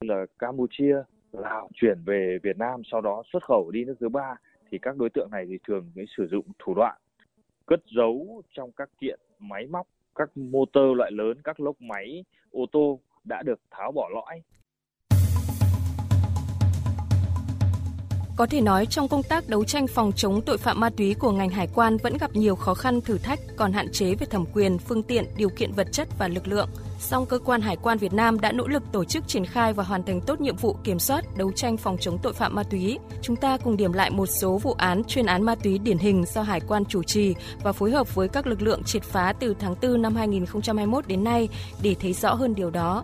là 0.01 0.25
Campuchia, 0.39 0.95
Lào 1.31 1.69
chuyển 1.73 2.03
về 2.05 2.37
Việt 2.43 2.57
Nam 2.57 2.81
sau 2.91 3.01
đó 3.01 3.23
xuất 3.33 3.43
khẩu 3.43 3.71
đi 3.71 3.85
nước 3.85 3.95
thứ 3.99 4.09
ba 4.09 4.35
thì 4.71 4.77
các 4.81 4.97
đối 4.97 5.09
tượng 5.09 5.29
này 5.31 5.45
thì 5.49 5.57
thường 5.67 5.91
mới 5.95 6.05
sử 6.17 6.27
dụng 6.27 6.45
thủ 6.59 6.73
đoạn 6.73 6.97
cất 7.65 7.79
giấu 7.95 8.41
trong 8.53 8.71
các 8.71 8.89
kiện 8.99 9.19
máy 9.39 9.67
móc 9.67 9.87
các 10.15 10.37
motor 10.37 10.97
loại 10.97 11.11
lớn 11.11 11.37
các 11.43 11.59
lốc 11.59 11.81
máy 11.81 12.25
ô 12.51 12.65
tô 12.71 12.99
đã 13.23 13.43
được 13.45 13.59
tháo 13.71 13.91
bỏ 13.91 14.09
lõi 14.13 14.41
Có 18.39 18.45
thể 18.45 18.61
nói 18.61 18.85
trong 18.85 19.07
công 19.07 19.23
tác 19.23 19.49
đấu 19.49 19.63
tranh 19.63 19.87
phòng 19.87 20.11
chống 20.15 20.41
tội 20.41 20.57
phạm 20.57 20.79
ma 20.79 20.89
túy 20.89 21.13
của 21.13 21.31
ngành 21.31 21.49
hải 21.49 21.67
quan 21.75 21.97
vẫn 21.97 22.17
gặp 22.17 22.35
nhiều 22.35 22.55
khó 22.55 22.73
khăn 22.73 23.01
thử 23.01 23.17
thách 23.17 23.39
còn 23.57 23.73
hạn 23.73 23.91
chế 23.91 24.15
về 24.15 24.27
thẩm 24.29 24.45
quyền, 24.53 24.77
phương 24.77 25.03
tiện, 25.03 25.25
điều 25.37 25.49
kiện 25.49 25.71
vật 25.71 25.87
chất 25.91 26.07
và 26.17 26.27
lực 26.27 26.47
lượng. 26.47 26.69
Song 26.99 27.25
cơ 27.25 27.39
quan 27.39 27.61
hải 27.61 27.75
quan 27.75 27.97
Việt 27.97 28.13
Nam 28.13 28.39
đã 28.39 28.51
nỗ 28.51 28.67
lực 28.67 28.83
tổ 28.91 29.03
chức 29.03 29.27
triển 29.27 29.45
khai 29.45 29.73
và 29.73 29.83
hoàn 29.83 30.03
thành 30.03 30.21
tốt 30.21 30.41
nhiệm 30.41 30.55
vụ 30.55 30.75
kiểm 30.83 30.99
soát, 30.99 31.25
đấu 31.37 31.51
tranh 31.51 31.77
phòng 31.77 31.97
chống 32.01 32.17
tội 32.23 32.33
phạm 32.33 32.55
ma 32.55 32.63
túy. 32.63 32.99
Chúng 33.21 33.35
ta 33.35 33.57
cùng 33.57 33.77
điểm 33.77 33.93
lại 33.93 34.09
một 34.09 34.25
số 34.25 34.57
vụ 34.57 34.73
án 34.73 35.03
chuyên 35.03 35.25
án 35.25 35.43
ma 35.43 35.55
túy 35.55 35.77
điển 35.77 35.97
hình 35.97 36.25
do 36.33 36.41
hải 36.41 36.59
quan 36.59 36.85
chủ 36.85 37.03
trì 37.03 37.35
và 37.63 37.71
phối 37.71 37.91
hợp 37.91 38.15
với 38.15 38.27
các 38.27 38.47
lực 38.47 38.61
lượng 38.61 38.83
triệt 38.83 39.03
phá 39.03 39.33
từ 39.39 39.55
tháng 39.59 39.75
4 39.81 40.01
năm 40.01 40.15
2021 40.15 41.07
đến 41.07 41.23
nay 41.23 41.49
để 41.81 41.95
thấy 42.01 42.13
rõ 42.13 42.33
hơn 42.33 42.55
điều 42.55 42.69
đó. 42.69 43.03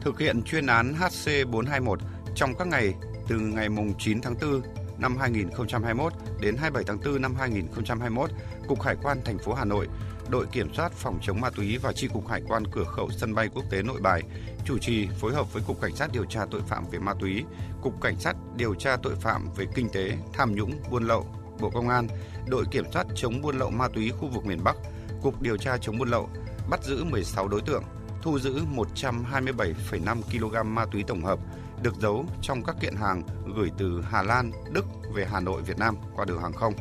Thực 0.00 0.18
hiện 0.18 0.42
chuyên 0.42 0.66
án 0.66 0.94
HC421 1.00 1.96
trong 2.34 2.54
các 2.54 2.68
ngày 2.68 2.94
từ 3.28 3.38
ngày 3.38 3.68
9 3.98 4.20
tháng 4.20 4.34
4 4.40 4.62
năm 4.98 5.16
2021 5.16 6.12
đến 6.40 6.56
27 6.56 6.84
tháng 6.86 7.12
4 7.12 7.22
năm 7.22 7.34
2021, 7.34 8.30
Cục 8.68 8.82
Hải 8.82 8.96
quan 9.02 9.20
thành 9.24 9.38
phố 9.38 9.54
Hà 9.54 9.64
Nội, 9.64 9.88
đội 10.28 10.46
kiểm 10.46 10.74
soát 10.74 10.92
phòng 10.92 11.18
chống 11.22 11.40
ma 11.40 11.50
túy 11.50 11.78
và 11.78 11.92
chi 11.92 12.08
cục 12.08 12.28
hải 12.28 12.42
quan 12.48 12.62
cửa 12.72 12.84
khẩu 12.84 13.10
sân 13.10 13.34
bay 13.34 13.48
quốc 13.54 13.64
tế 13.70 13.82
Nội 13.82 14.00
Bài 14.00 14.22
chủ 14.64 14.78
trì 14.78 15.08
phối 15.20 15.34
hợp 15.34 15.52
với 15.52 15.62
Cục 15.66 15.80
Cảnh 15.80 15.96
sát 15.96 16.12
điều 16.12 16.24
tra 16.24 16.46
tội 16.50 16.60
phạm 16.68 16.84
về 16.90 16.98
ma 16.98 17.14
túy, 17.20 17.44
Cục 17.82 18.00
Cảnh 18.00 18.16
sát 18.20 18.36
điều 18.56 18.74
tra 18.74 18.96
tội 19.02 19.14
phạm 19.14 19.48
về 19.56 19.66
kinh 19.74 19.88
tế, 19.88 20.12
tham 20.32 20.54
nhũng, 20.54 20.72
buôn 20.90 21.06
lậu, 21.06 21.26
Bộ 21.60 21.70
Công 21.70 21.88
an, 21.88 22.08
đội 22.48 22.64
kiểm 22.70 22.84
soát 22.92 23.06
chống 23.14 23.42
buôn 23.42 23.58
lậu 23.58 23.70
ma 23.70 23.88
túy 23.88 24.10
khu 24.10 24.28
vực 24.28 24.44
miền 24.46 24.64
Bắc, 24.64 24.76
Cục 25.22 25.42
điều 25.42 25.56
tra 25.56 25.78
chống 25.78 25.98
buôn 25.98 26.08
lậu 26.08 26.28
bắt 26.70 26.84
giữ 26.84 27.04
16 27.04 27.48
đối 27.48 27.60
tượng, 27.60 27.82
thu 28.22 28.38
giữ 28.38 28.60
127,5 28.76 30.22
kg 30.22 30.74
ma 30.74 30.86
túy 30.92 31.04
tổng 31.06 31.24
hợp, 31.24 31.38
được 31.82 31.94
giấu 32.00 32.24
trong 32.42 32.62
các 32.64 32.76
kiện 32.80 32.94
hàng 32.96 33.22
gửi 33.56 33.70
từ 33.78 34.02
Hà 34.10 34.22
Lan, 34.22 34.52
Đức 34.72 34.84
về 35.14 35.26
Hà 35.32 35.40
Nội, 35.40 35.62
Việt 35.62 35.78
Nam 35.78 35.96
qua 36.16 36.24
đường 36.24 36.42
hàng 36.42 36.52
không. 36.52 36.74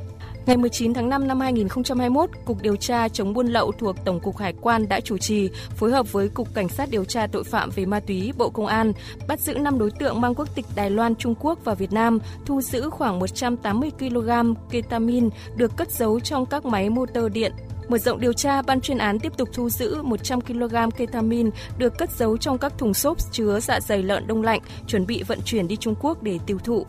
Ngày 0.46 0.58
19 0.58 0.94
tháng 0.94 1.10
5 1.10 1.28
năm 1.28 1.40
2021, 1.40 2.30
Cục 2.46 2.62
Điều 2.62 2.76
tra 2.76 3.10
chống 3.10 3.34
buôn 3.34 3.48
lậu 3.48 3.72
thuộc 3.72 3.96
Tổng 4.06 4.20
cục 4.20 4.38
Hải 4.38 4.54
quan 4.62 4.90
đã 4.90 5.00
chủ 5.00 5.18
trì 5.18 5.50
phối 5.76 5.92
hợp 5.92 6.12
với 6.12 6.30
Cục 6.30 6.54
Cảnh 6.54 6.70
sát 6.70 6.90
điều 6.92 7.06
tra 7.06 7.28
tội 7.28 7.44
phạm 7.44 7.70
về 7.70 7.86
ma 7.86 8.00
túy 8.00 8.34
Bộ 8.38 8.50
Công 8.50 8.66
an 8.66 8.94
bắt 9.28 9.40
giữ 9.40 9.54
5 9.54 9.80
đối 9.80 9.92
tượng 9.92 10.22
mang 10.22 10.36
quốc 10.36 10.56
tịch 10.56 10.66
Đài 10.76 10.90
Loan, 10.90 11.16
Trung 11.16 11.36
Quốc 11.40 11.60
và 11.64 11.74
Việt 11.74 11.92
Nam, 11.92 12.20
thu 12.46 12.62
giữ 12.62 12.90
khoảng 12.90 13.20
180 13.20 13.92
kg 14.00 14.30
ketamin 14.72 15.30
được 15.56 15.78
cất 15.78 15.92
giấu 15.92 16.20
trong 16.20 16.46
các 16.46 16.66
máy 16.66 16.90
motor 16.90 17.32
điện 17.34 17.52
Mở 17.90 17.98
rộng 17.98 18.20
điều 18.20 18.34
tra, 18.34 18.62
ban 18.62 18.82
chuyên 18.82 18.98
án 18.98 19.20
tiếp 19.20 19.32
tục 19.38 19.50
thu 19.54 19.70
giữ 19.70 20.02
100 20.02 20.42
kg 20.42 20.76
ketamin 20.98 21.50
được 21.78 21.98
cất 21.98 22.10
giấu 22.12 22.38
trong 22.38 22.58
các 22.58 22.74
thùng 22.78 22.94
xốp 22.94 23.18
chứa 23.32 23.60
dạ 23.60 23.80
dày 23.80 24.04
lợn 24.04 24.28
đông 24.28 24.42
lạnh, 24.42 24.62
chuẩn 24.88 25.06
bị 25.06 25.24
vận 25.24 25.40
chuyển 25.46 25.68
đi 25.68 25.76
Trung 25.76 25.96
Quốc 26.02 26.24
để 26.24 26.40
tiêu 26.46 26.58
thụ. 26.64 26.86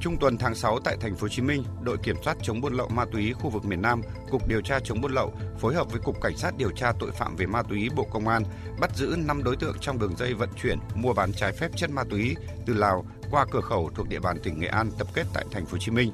Trung 0.00 0.16
tuần 0.16 0.38
tháng 0.38 0.54
6 0.54 0.78
tại 0.84 0.96
thành 1.00 1.14
phố 1.14 1.22
Hồ 1.22 1.28
Chí 1.28 1.42
Minh, 1.42 1.64
đội 1.82 1.96
kiểm 1.96 2.16
soát 2.24 2.36
chống 2.42 2.60
buôn 2.60 2.74
lậu 2.74 2.88
ma 2.88 3.04
túy 3.12 3.32
khu 3.32 3.50
vực 3.50 3.64
miền 3.64 3.82
Nam, 3.82 4.02
Cục 4.30 4.48
điều 4.48 4.60
tra 4.60 4.78
chống 4.84 5.00
buôn 5.00 5.12
lậu 5.12 5.32
phối 5.58 5.74
hợp 5.74 5.90
với 5.92 6.00
Cục 6.00 6.20
Cảnh 6.22 6.36
sát 6.36 6.56
điều 6.56 6.70
tra 6.70 6.92
tội 6.98 7.10
phạm 7.10 7.36
về 7.36 7.46
ma 7.46 7.62
túy 7.62 7.88
Bộ 7.96 8.06
Công 8.12 8.28
an 8.28 8.42
bắt 8.80 8.96
giữ 8.96 9.16
5 9.26 9.44
đối 9.44 9.56
tượng 9.56 9.76
trong 9.80 9.98
đường 9.98 10.16
dây 10.16 10.34
vận 10.34 10.48
chuyển 10.62 10.78
mua 10.94 11.12
bán 11.12 11.32
trái 11.32 11.52
phép 11.52 11.70
chất 11.76 11.90
ma 11.90 12.04
túy 12.10 12.36
từ 12.66 12.74
Lào 12.74 13.04
qua 13.30 13.46
cửa 13.50 13.60
khẩu 13.60 13.90
thuộc 13.94 14.08
địa 14.08 14.20
bàn 14.20 14.38
tỉnh 14.42 14.60
Nghệ 14.60 14.66
An 14.66 14.90
tập 14.98 15.06
kết 15.14 15.26
tại 15.34 15.44
thành 15.50 15.66
phố 15.66 15.72
Hồ 15.72 15.78
Chí 15.78 15.90
Minh. 15.90 16.12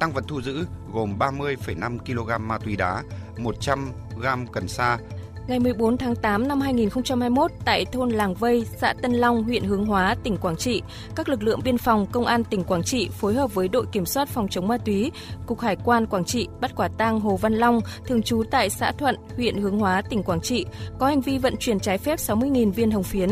Tăng 0.00 0.12
vật 0.12 0.24
thu 0.28 0.42
giữ 0.42 0.66
gồm 0.92 1.18
30,5 1.18 1.98
kg 1.98 2.48
ma 2.48 2.58
túy 2.58 2.76
đá, 2.76 3.02
100 3.38 3.92
gram 4.20 4.46
cần 4.46 4.68
sa, 4.68 4.98
Ngày 5.46 5.60
14 5.60 5.96
tháng 5.96 6.16
8 6.16 6.48
năm 6.48 6.60
2021, 6.60 7.50
tại 7.64 7.84
thôn 7.84 8.10
Làng 8.10 8.34
Vây, 8.34 8.66
xã 8.76 8.94
Tân 9.02 9.12
Long, 9.12 9.42
huyện 9.42 9.64
Hướng 9.64 9.86
Hóa, 9.86 10.16
tỉnh 10.22 10.36
Quảng 10.36 10.56
Trị, 10.56 10.82
các 11.14 11.28
lực 11.28 11.42
lượng 11.42 11.60
biên 11.64 11.78
phòng, 11.78 12.06
công 12.06 12.26
an 12.26 12.44
tỉnh 12.44 12.64
Quảng 12.64 12.82
Trị 12.82 13.08
phối 13.12 13.34
hợp 13.34 13.54
với 13.54 13.68
đội 13.68 13.86
kiểm 13.92 14.06
soát 14.06 14.28
phòng 14.28 14.48
chống 14.48 14.68
ma 14.68 14.78
túy, 14.78 15.10
Cục 15.46 15.60
Hải 15.60 15.76
quan 15.84 16.06
Quảng 16.06 16.24
Trị 16.24 16.48
bắt 16.60 16.72
quả 16.76 16.88
tang 16.98 17.20
Hồ 17.20 17.36
Văn 17.36 17.54
Long, 17.54 17.80
thường 18.06 18.22
trú 18.22 18.42
tại 18.50 18.70
xã 18.70 18.92
Thuận, 18.92 19.16
huyện 19.36 19.56
Hướng 19.56 19.78
Hóa, 19.78 20.02
tỉnh 20.10 20.22
Quảng 20.22 20.40
Trị, 20.40 20.66
có 20.98 21.06
hành 21.06 21.20
vi 21.20 21.38
vận 21.38 21.54
chuyển 21.56 21.80
trái 21.80 21.98
phép 21.98 22.18
60.000 22.18 22.72
viên 22.72 22.90
hồng 22.90 23.02
phiến. 23.02 23.30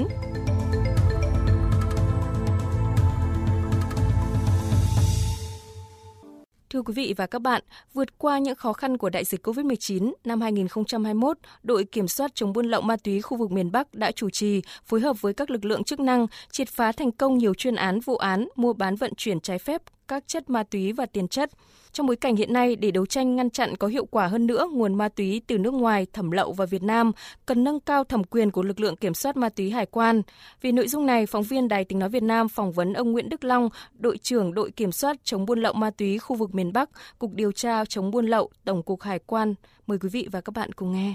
Thưa 6.73 6.83
quý 6.83 6.93
vị 6.95 7.15
và 7.17 7.27
các 7.27 7.39
bạn, 7.39 7.63
vượt 7.95 8.19
qua 8.19 8.39
những 8.39 8.55
khó 8.55 8.73
khăn 8.73 8.99
của 8.99 9.11
đại 9.11 9.25
dịch 9.25 9.47
COVID-19, 9.47 10.13
năm 10.25 10.41
2021, 10.41 11.39
đội 11.63 11.85
kiểm 11.85 12.09
soát 12.09 12.35
chống 12.35 12.53
buôn 12.53 12.67
lậu 12.67 12.81
ma 12.81 12.97
túy 12.97 13.21
khu 13.21 13.37
vực 13.37 13.51
miền 13.51 13.73
Bắc 13.73 13.95
đã 13.95 14.13
chủ 14.13 14.31
trì, 14.31 14.63
phối 14.87 15.01
hợp 15.01 15.21
với 15.21 15.35
các 15.35 15.51
lực 15.51 15.65
lượng 15.65 15.85
chức 15.85 16.01
năng, 16.01 16.27
triệt 16.51 16.69
phá 16.69 16.93
thành 16.93 17.13
công 17.13 17.39
nhiều 17.39 17.55
chuyên 17.55 17.75
án 17.75 18.01
vụ 18.01 18.17
án 18.17 18.49
mua 18.57 18.73
bán 18.73 18.97
vận 18.97 19.15
chuyển 19.17 19.41
trái 19.41 19.59
phép 19.59 19.83
các 20.13 20.29
chất 20.29 20.51
ma 20.51 20.63
túy 20.63 20.93
và 20.93 21.07
tiền 21.07 21.29
chất. 21.29 21.51
Trong 21.93 22.07
bối 22.07 22.17
cảnh 22.17 22.37
hiện 22.37 22.53
nay, 22.53 22.77
để 22.77 22.91
đấu 22.91 23.07
tranh 23.07 23.37
ngăn 23.37 23.51
chặn 23.51 23.77
có 23.77 23.87
hiệu 23.87 24.07
quả 24.07 24.27
hơn 24.27 24.47
nữa 24.47 24.69
nguồn 24.73 24.95
ma 24.95 25.09
túy 25.09 25.43
từ 25.47 25.59
nước 25.59 25.75
ngoài 25.75 26.07
thẩm 26.13 26.31
lậu 26.31 26.53
vào 26.53 26.67
Việt 26.67 26.83
Nam, 26.83 27.13
cần 27.47 27.65
nâng 27.65 27.81
cao 27.81 28.05
thẩm 28.05 28.25
quyền 28.25 28.51
của 28.51 28.63
lực 28.63 28.81
lượng 28.81 28.97
kiểm 28.97 29.15
soát 29.15 29.37
ma 29.37 29.49
túy 29.49 29.71
hải 29.71 29.87
quan. 29.87 30.23
Vì 30.61 30.73
nội 30.73 30.89
dung 30.89 31.07
này, 31.07 31.27
phóng 31.27 31.43
viên 31.43 31.69
Đài 31.69 31.85
Tiếng 31.85 31.99
Nói 31.99 32.09
Việt 32.09 32.23
Nam 32.23 32.49
phỏng 32.49 32.73
vấn 32.73 32.93
ông 32.93 33.13
Nguyễn 33.13 33.29
Đức 33.29 33.45
Long, 33.45 33.69
đội 33.99 34.19
trưởng 34.19 34.55
đội 34.55 34.71
kiểm 34.71 34.93
soát 34.93 35.17
chống 35.25 35.47
buôn 35.47 35.61
lậu 35.61 35.73
ma 35.73 35.91
túy 35.91 36.19
khu 36.19 36.37
vực 36.37 36.55
miền 36.55 36.73
Bắc, 36.73 36.91
Cục 37.19 37.35
Điều 37.35 37.53
tra 37.53 37.85
chống 37.85 38.11
buôn 38.11 38.27
lậu, 38.27 38.51
Tổng 38.65 38.83
cục 38.83 39.03
Hải 39.03 39.19
quan. 39.19 39.55
Mời 39.87 39.99
quý 39.99 40.09
vị 40.09 40.29
và 40.33 40.41
các 40.41 40.55
bạn 40.55 40.73
cùng 40.73 40.93
nghe. 40.93 41.15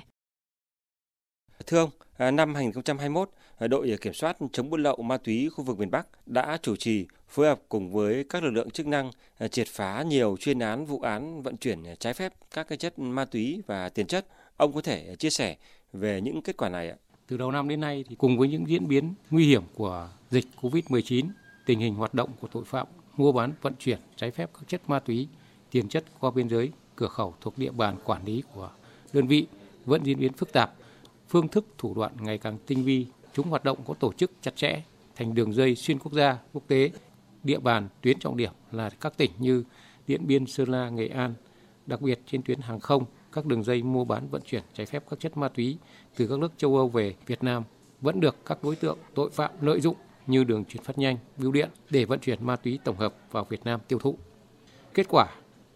Thưa 1.65 1.79
ông, 1.79 1.89
à, 2.17 2.31
năm 2.31 2.55
2021, 2.55 3.29
à, 3.57 3.67
đội 3.67 3.97
kiểm 4.01 4.13
soát 4.13 4.37
chống 4.51 4.69
buôn 4.69 4.83
lậu 4.83 4.95
ma 4.95 5.17
túy 5.17 5.49
khu 5.49 5.63
vực 5.63 5.79
miền 5.79 5.91
Bắc 5.91 6.07
đã 6.25 6.57
chủ 6.61 6.75
trì 6.75 7.05
phối 7.29 7.47
hợp 7.47 7.59
cùng 7.69 7.91
với 7.91 8.25
các 8.29 8.43
lực 8.43 8.49
lượng 8.51 8.69
chức 8.69 8.87
năng 8.87 9.11
à, 9.37 9.47
triệt 9.47 9.67
phá 9.67 10.03
nhiều 10.03 10.37
chuyên 10.39 10.59
án 10.59 10.85
vụ 10.85 10.99
án 10.99 11.43
vận 11.43 11.57
chuyển 11.57 11.83
trái 11.99 12.13
phép 12.13 12.33
các 12.51 12.67
cái 12.67 12.77
chất 12.77 12.99
ma 12.99 13.25
túy 13.25 13.61
và 13.67 13.89
tiền 13.89 14.07
chất. 14.07 14.25
Ông 14.57 14.73
có 14.73 14.81
thể 14.81 15.15
chia 15.15 15.29
sẻ 15.29 15.55
về 15.93 16.21
những 16.21 16.41
kết 16.41 16.57
quả 16.57 16.69
này 16.69 16.89
ạ? 16.89 16.95
Từ 17.27 17.37
đầu 17.37 17.51
năm 17.51 17.67
đến 17.67 17.81
nay 17.81 18.05
thì 18.09 18.15
cùng 18.15 18.37
với 18.37 18.47
những 18.47 18.69
diễn 18.69 18.87
biến 18.87 19.13
nguy 19.29 19.45
hiểm 19.45 19.63
của 19.75 20.09
dịch 20.31 20.45
Covid-19, 20.61 21.29
tình 21.65 21.79
hình 21.79 21.95
hoạt 21.95 22.13
động 22.13 22.29
của 22.39 22.47
tội 22.47 22.63
phạm 22.65 22.87
mua 23.17 23.31
bán 23.31 23.53
vận 23.61 23.73
chuyển 23.79 23.99
trái 24.15 24.31
phép 24.31 24.49
các 24.53 24.63
chất 24.67 24.89
ma 24.89 24.99
túy, 24.99 25.27
tiền 25.71 25.89
chất 25.89 26.03
qua 26.19 26.31
biên 26.31 26.47
giới, 26.47 26.71
cửa 26.95 27.07
khẩu 27.07 27.35
thuộc 27.41 27.57
địa 27.57 27.71
bàn 27.71 27.95
quản 28.03 28.25
lý 28.25 28.43
của 28.53 28.71
đơn 29.13 29.27
vị 29.27 29.47
vẫn 29.85 30.03
diễn 30.03 30.19
biến 30.19 30.33
phức 30.33 30.53
tạp, 30.53 30.73
phương 31.29 31.47
thức 31.47 31.65
thủ 31.77 31.93
đoạn 31.93 32.11
ngày 32.19 32.37
càng 32.37 32.57
tinh 32.67 32.83
vi, 32.83 33.05
chúng 33.33 33.47
hoạt 33.47 33.63
động 33.63 33.77
có 33.87 33.93
tổ 33.93 34.13
chức 34.13 34.31
chặt 34.41 34.55
chẽ, 34.55 34.81
thành 35.15 35.35
đường 35.35 35.53
dây 35.53 35.75
xuyên 35.75 35.99
quốc 35.99 36.13
gia, 36.13 36.37
quốc 36.53 36.63
tế, 36.67 36.91
địa 37.43 37.59
bàn 37.59 37.89
tuyến 38.01 38.19
trọng 38.19 38.37
điểm 38.37 38.51
là 38.71 38.89
các 38.89 39.17
tỉnh 39.17 39.31
như 39.39 39.63
Điện 40.07 40.27
Biên, 40.27 40.45
Sơn 40.45 40.69
La, 40.69 40.89
Nghệ 40.89 41.07
An, 41.07 41.33
đặc 41.85 42.01
biệt 42.01 42.19
trên 42.25 42.41
tuyến 42.41 42.59
hàng 42.59 42.79
không, 42.79 43.05
các 43.31 43.45
đường 43.45 43.63
dây 43.63 43.83
mua 43.83 44.05
bán 44.05 44.27
vận 44.29 44.41
chuyển 44.45 44.63
trái 44.73 44.85
phép 44.85 45.03
các 45.09 45.19
chất 45.19 45.37
ma 45.37 45.49
túy 45.49 45.77
từ 46.15 46.27
các 46.27 46.39
nước 46.39 46.51
châu 46.57 46.77
Âu 46.77 46.89
về 46.89 47.15
Việt 47.25 47.43
Nam 47.43 47.63
vẫn 48.01 48.19
được 48.19 48.35
các 48.45 48.63
đối 48.63 48.75
tượng 48.75 48.97
tội 49.15 49.29
phạm 49.29 49.51
lợi 49.61 49.81
dụng 49.81 49.95
như 50.27 50.43
đường 50.43 50.65
chuyển 50.65 50.83
phát 50.83 50.97
nhanh, 50.97 51.17
bưu 51.37 51.51
điện 51.51 51.69
để 51.89 52.05
vận 52.05 52.19
chuyển 52.19 52.45
ma 52.45 52.55
túy 52.55 52.79
tổng 52.83 52.97
hợp 52.97 53.15
vào 53.31 53.45
Việt 53.49 53.63
Nam 53.63 53.79
tiêu 53.87 53.99
thụ. 53.99 54.17
Kết 54.93 55.05
quả, 55.09 55.27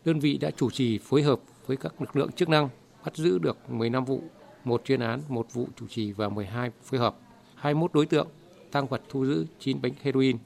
đơn 0.05 0.19
vị 0.19 0.37
đã 0.37 0.51
chủ 0.51 0.69
trì 0.71 0.97
phối 0.97 1.21
hợp 1.21 1.39
với 1.65 1.77
các 1.77 2.01
lực 2.01 2.15
lượng 2.15 2.31
chức 2.31 2.49
năng 2.49 2.69
bắt 3.05 3.15
giữ 3.15 3.39
được 3.39 3.69
15 3.69 4.05
vụ, 4.05 4.21
một 4.63 4.81
chuyên 4.85 4.99
án, 4.99 5.21
một 5.27 5.53
vụ 5.53 5.67
chủ 5.75 5.87
trì 5.87 6.11
và 6.11 6.29
12 6.29 6.71
phối 6.83 6.99
hợp, 6.99 7.15
21 7.55 7.93
đối 7.93 8.05
tượng, 8.05 8.27
tăng 8.71 8.87
vật 8.87 9.01
thu 9.09 9.25
giữ 9.25 9.45
9 9.59 9.81
bánh 9.81 9.93
heroin, 10.01 10.37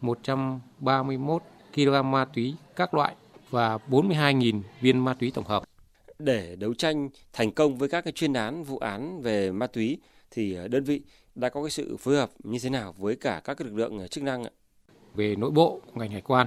131 0.00 1.42
kg 1.74 2.10
ma 2.10 2.24
túy 2.24 2.54
các 2.76 2.94
loại 2.94 3.14
và 3.50 3.78
42.000 3.90 4.60
viên 4.80 4.98
ma 4.98 5.14
túy 5.14 5.30
tổng 5.30 5.44
hợp. 5.44 5.62
Để 6.18 6.56
đấu 6.56 6.74
tranh 6.74 7.08
thành 7.32 7.52
công 7.52 7.78
với 7.78 7.88
các 7.88 8.04
cái 8.04 8.12
chuyên 8.12 8.32
án 8.32 8.64
vụ 8.64 8.78
án 8.78 9.22
về 9.22 9.52
ma 9.52 9.66
túy 9.66 9.98
thì 10.30 10.56
đơn 10.70 10.84
vị 10.84 11.02
đã 11.34 11.48
có 11.48 11.62
cái 11.62 11.70
sự 11.70 11.96
phối 11.96 12.16
hợp 12.16 12.30
như 12.38 12.58
thế 12.62 12.70
nào 12.70 12.94
với 12.98 13.16
cả 13.16 13.40
các 13.44 13.60
lực 13.60 13.74
lượng 13.74 14.08
chức 14.08 14.24
năng 14.24 14.44
ạ? 14.44 14.50
Về 15.14 15.36
nội 15.36 15.50
bộ 15.50 15.80
ngành 15.94 16.10
hải 16.10 16.20
quan, 16.20 16.46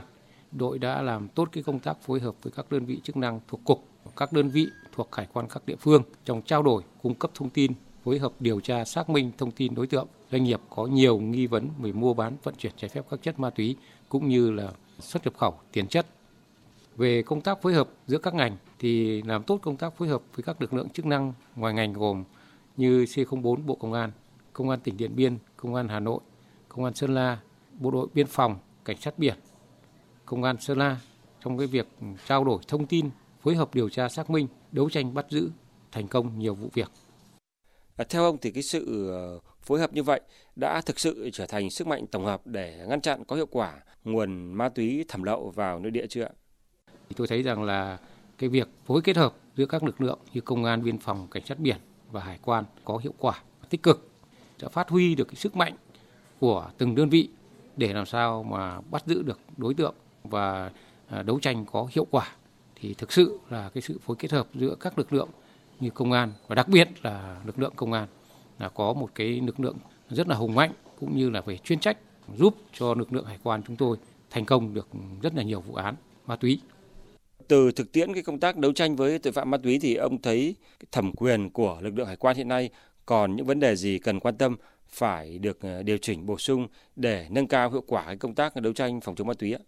đội 0.52 0.80
đã 0.80 1.02
làm 1.02 1.28
tốt 1.28 1.50
cái 1.52 1.64
công 1.64 1.80
tác 1.80 2.02
phối 2.02 2.20
hợp 2.20 2.44
với 2.44 2.54
các 2.56 2.72
đơn 2.72 2.86
vị 2.86 3.00
chức 3.04 3.18
năng 3.18 3.40
thuộc 3.48 3.62
cục, 3.64 3.88
các 4.18 4.34
đơn 4.34 4.50
vị 4.50 4.68
thuộc 4.92 5.16
hải 5.16 5.28
quan 5.34 5.48
các 5.48 5.66
địa 5.66 5.76
phương 5.76 6.04
trong 6.26 6.42
trao 6.42 6.64
đổi, 6.64 6.84
cung 7.04 7.14
cấp 7.14 7.32
thông 7.34 7.50
tin, 7.50 7.72
phối 8.04 8.20
hợp 8.20 8.32
điều 8.40 8.60
tra 8.60 8.86
xác 8.86 9.10
minh 9.10 9.32
thông 9.38 9.52
tin 9.52 9.76
đối 9.76 9.88
tượng 9.88 10.08
doanh 10.32 10.44
nghiệp 10.44 10.60
có 10.70 10.86
nhiều 10.86 11.20
nghi 11.20 11.48
vấn 11.48 11.70
về 11.80 11.92
mua 11.92 12.14
bán 12.14 12.38
vận 12.44 12.56
chuyển 12.56 12.74
trái 12.78 12.90
phép 12.90 13.06
các 13.10 13.22
chất 13.24 13.40
ma 13.40 13.50
túy 13.50 13.76
cũng 14.10 14.28
như 14.28 14.52
là 14.52 14.72
xuất 15.00 15.24
nhập 15.24 15.34
khẩu 15.38 15.54
tiền 15.72 15.88
chất. 15.88 16.06
Về 16.96 17.22
công 17.22 17.42
tác 17.42 17.62
phối 17.62 17.74
hợp 17.74 17.90
giữa 18.08 18.18
các 18.18 18.34
ngành 18.34 18.58
thì 18.80 19.22
làm 19.22 19.44
tốt 19.44 19.60
công 19.62 19.78
tác 19.78 19.98
phối 19.98 20.08
hợp 20.08 20.22
với 20.36 20.44
các 20.44 20.62
lực 20.62 20.74
lượng 20.74 20.90
chức 20.90 21.06
năng 21.06 21.34
ngoài 21.56 21.74
ngành 21.74 21.94
gồm 21.94 22.24
như 22.78 23.04
C04 23.04 23.66
Bộ 23.66 23.76
Công 23.76 23.94
an, 23.94 24.12
Công 24.54 24.70
an 24.70 24.80
tỉnh 24.80 24.98
Điện 24.98 25.16
Biên, 25.16 25.38
Công 25.58 25.76
an 25.76 25.88
Hà 25.88 26.00
Nội, 26.00 26.20
Công 26.70 26.86
an 26.86 26.94
Sơn 26.94 27.14
La, 27.14 27.40
Bộ 27.80 27.92
đội 27.92 28.08
Biên 28.14 28.28
phòng, 28.28 28.58
Cảnh 28.86 28.98
sát 28.98 29.20
biển, 29.20 29.36
Công 30.26 30.44
an 30.44 30.56
Sơn 30.60 30.78
La 30.78 30.98
trong 31.44 31.58
cái 31.58 31.68
việc 31.68 31.88
trao 32.28 32.44
đổi 32.44 32.60
thông 32.68 32.86
tin, 32.86 33.10
phối 33.48 33.56
hợp 33.56 33.76
điều 33.76 33.90
tra 33.90 34.10
xác 34.10 34.30
minh, 34.30 34.48
đấu 34.72 34.90
tranh 34.90 35.14
bắt 35.14 35.26
giữ 35.30 35.52
thành 35.92 36.08
công 36.08 36.40
nhiều 36.40 36.56
vụ 36.56 36.70
việc. 36.74 36.92
À, 37.96 38.06
theo 38.10 38.24
ông 38.24 38.38
thì 38.42 38.52
cái 38.52 38.64
sự 38.64 39.10
ờ, 39.12 39.40
phối 39.62 39.80
hợp 39.80 39.94
như 39.94 40.04
vậy 40.04 40.22
đã 40.56 40.82
thực 40.82 41.00
sự 41.00 41.30
trở 41.34 41.46
thành 41.46 41.70
sức 41.70 41.88
mạnh 41.88 42.08
tổng 42.08 42.26
hợp 42.26 42.48
để 42.48 42.86
ngăn 42.90 43.02
chặn 43.02 43.24
có 43.26 43.36
hiệu 43.36 43.46
quả 43.46 43.74
nguồn 44.04 44.54
ma 44.54 44.70
túy 44.70 45.06
thẩm 45.08 45.24
lậu 45.24 45.50
vào 45.50 45.80
nội 45.80 45.92
địa 45.92 46.08
chưa 46.10 46.24
ạ? 46.24 46.30
Tôi 47.16 47.28
thấy 47.28 47.42
rằng 47.42 47.64
là 47.64 47.98
cái 48.38 48.50
việc 48.50 48.70
phối 48.86 49.02
kết 49.02 49.18
hợp 49.18 49.34
giữa 49.56 49.66
các 49.66 49.84
lực 49.84 50.02
lượng 50.02 50.20
như 50.34 50.42
công 50.42 50.64
an, 50.64 50.84
biên 50.84 50.98
phòng, 50.98 51.28
cảnh 51.32 51.46
sát 51.46 51.60
biển 51.60 51.78
và 52.12 52.22
hải 52.22 52.40
quan 52.42 52.66
có 52.86 52.98
hiệu 52.98 53.14
quả 53.18 53.42
tích 53.70 53.84
cực 53.84 54.10
đã 54.62 54.70
phát 54.70 54.90
huy 54.90 55.16
được 55.16 55.28
cái 55.28 55.36
sức 55.36 55.56
mạnh 55.56 55.74
của 56.40 56.72
từng 56.78 56.96
đơn 56.96 57.10
vị 57.10 57.30
để 57.78 57.94
làm 57.94 58.06
sao 58.06 58.44
mà 58.44 58.82
bắt 58.82 59.04
giữ 59.06 59.22
được 59.22 59.40
đối 59.58 59.74
tượng 59.74 59.96
và 60.24 60.72
à, 61.10 61.24
đấu 61.24 61.40
tranh 61.40 61.66
có 61.66 61.88
hiệu 61.92 62.08
quả 62.12 62.32
thì 62.80 62.94
thực 62.94 63.12
sự 63.12 63.40
là 63.50 63.70
cái 63.70 63.82
sự 63.82 64.00
phối 64.06 64.16
kết 64.20 64.32
hợp 64.32 64.48
giữa 64.54 64.76
các 64.80 64.98
lực 64.98 65.14
lượng 65.14 65.30
như 65.80 65.90
công 65.90 66.12
an 66.12 66.34
và 66.48 66.56
đặc 66.56 66.68
biệt 66.68 66.90
là 67.02 67.42
lực 67.46 67.60
lượng 67.60 67.74
công 67.76 67.94
an 67.94 68.08
là 68.60 68.70
có 68.70 68.94
một 68.94 69.10
cái 69.16 69.28
lực 69.28 69.60
lượng 69.60 69.78
rất 70.10 70.28
là 70.28 70.36
hùng 70.36 70.56
mạnh 70.56 70.72
cũng 71.00 71.18
như 71.18 71.30
là 71.30 71.42
về 71.42 71.58
chuyên 71.58 71.80
trách 71.80 71.98
giúp 72.36 72.56
cho 72.74 72.94
lực 72.94 73.14
lượng 73.14 73.26
hải 73.26 73.38
quan 73.44 73.62
chúng 73.68 73.76
tôi 73.76 73.98
thành 74.30 74.46
công 74.46 74.74
được 74.74 74.88
rất 75.22 75.36
là 75.36 75.44
nhiều 75.44 75.62
vụ 75.62 75.76
án 75.76 75.96
ma 76.26 76.36
túy. 76.36 76.62
Từ 77.48 77.72
thực 77.72 77.92
tiễn 77.92 78.14
cái 78.14 78.24
công 78.24 78.40
tác 78.40 78.58
đấu 78.58 78.74
tranh 78.74 78.96
với 78.96 79.20
tội 79.20 79.34
phạm 79.34 79.52
ma 79.52 79.58
túy 79.58 79.80
thì 79.80 79.96
ông 79.96 80.22
thấy 80.22 80.56
thẩm 80.92 81.12
quyền 81.12 81.50
của 81.50 81.78
lực 81.82 81.98
lượng 81.98 82.08
hải 82.08 82.16
quan 82.16 82.38
hiện 82.38 82.48
nay 82.48 82.70
còn 83.06 83.36
những 83.36 83.46
vấn 83.46 83.60
đề 83.60 83.76
gì 83.76 84.00
cần 84.00 84.20
quan 84.20 84.38
tâm 84.38 84.56
phải 84.88 85.38
được 85.38 85.62
ờ, 85.62 85.84
điều 85.84 85.98
chỉnh 85.98 86.26
bổ 86.26 86.38
sung 86.38 86.68
để 86.96 87.28
nâng 87.30 87.48
cao 87.48 87.72
hiệu 87.72 87.84
quả 87.88 88.06
cái 88.06 88.18
công 88.18 88.36
tác 88.36 88.56
đấu 88.56 88.74
tranh 88.74 89.02
phòng 89.02 89.16
chống 89.16 89.28
ma 89.28 89.34
túy 89.34 89.54
ạ? 89.54 89.60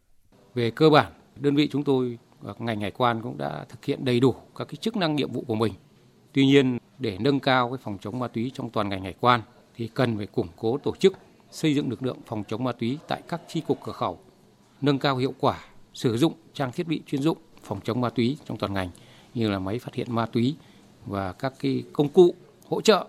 Về 0.53 0.71
cơ 0.71 0.89
bản, 0.89 1.13
đơn 1.35 1.55
vị 1.55 1.69
chúng 1.71 1.83
tôi 1.83 2.17
ngành 2.59 2.81
hải 2.81 2.91
quan 2.91 3.21
cũng 3.21 3.37
đã 3.37 3.65
thực 3.69 3.85
hiện 3.85 4.05
đầy 4.05 4.19
đủ 4.19 4.35
các 4.55 4.67
cái 4.67 4.75
chức 4.75 4.95
năng 4.95 5.15
nhiệm 5.15 5.31
vụ 5.31 5.43
của 5.47 5.55
mình. 5.55 5.73
Tuy 6.33 6.45
nhiên, 6.45 6.77
để 6.99 7.17
nâng 7.19 7.39
cao 7.39 7.69
cái 7.69 7.77
phòng 7.83 7.97
chống 8.01 8.19
ma 8.19 8.27
túy 8.27 8.51
trong 8.53 8.69
toàn 8.69 8.89
ngành 8.89 9.03
hải 9.03 9.15
quan 9.19 9.41
thì 9.75 9.87
cần 9.87 10.17
phải 10.17 10.25
củng 10.25 10.47
cố 10.57 10.77
tổ 10.77 10.95
chức, 10.95 11.13
xây 11.51 11.75
dựng 11.75 11.89
lực 11.89 12.03
lượng 12.03 12.17
phòng 12.25 12.43
chống 12.47 12.63
ma 12.63 12.71
túy 12.71 12.97
tại 13.07 13.21
các 13.27 13.41
chi 13.47 13.61
cục 13.67 13.79
cửa 13.83 13.91
khẩu, 13.91 14.19
nâng 14.81 14.99
cao 14.99 15.17
hiệu 15.17 15.33
quả 15.39 15.65
sử 15.93 16.17
dụng 16.17 16.33
trang 16.53 16.71
thiết 16.71 16.87
bị 16.87 17.01
chuyên 17.05 17.21
dụng 17.21 17.37
phòng 17.63 17.79
chống 17.83 18.01
ma 18.01 18.09
túy 18.09 18.37
trong 18.45 18.57
toàn 18.57 18.73
ngành 18.73 18.89
như 19.33 19.49
là 19.49 19.59
máy 19.59 19.79
phát 19.79 19.93
hiện 19.93 20.15
ma 20.15 20.25
túy 20.25 20.55
và 21.05 21.33
các 21.33 21.53
cái 21.59 21.83
công 21.93 22.09
cụ 22.09 22.33
hỗ 22.67 22.81
trợ 22.81 23.07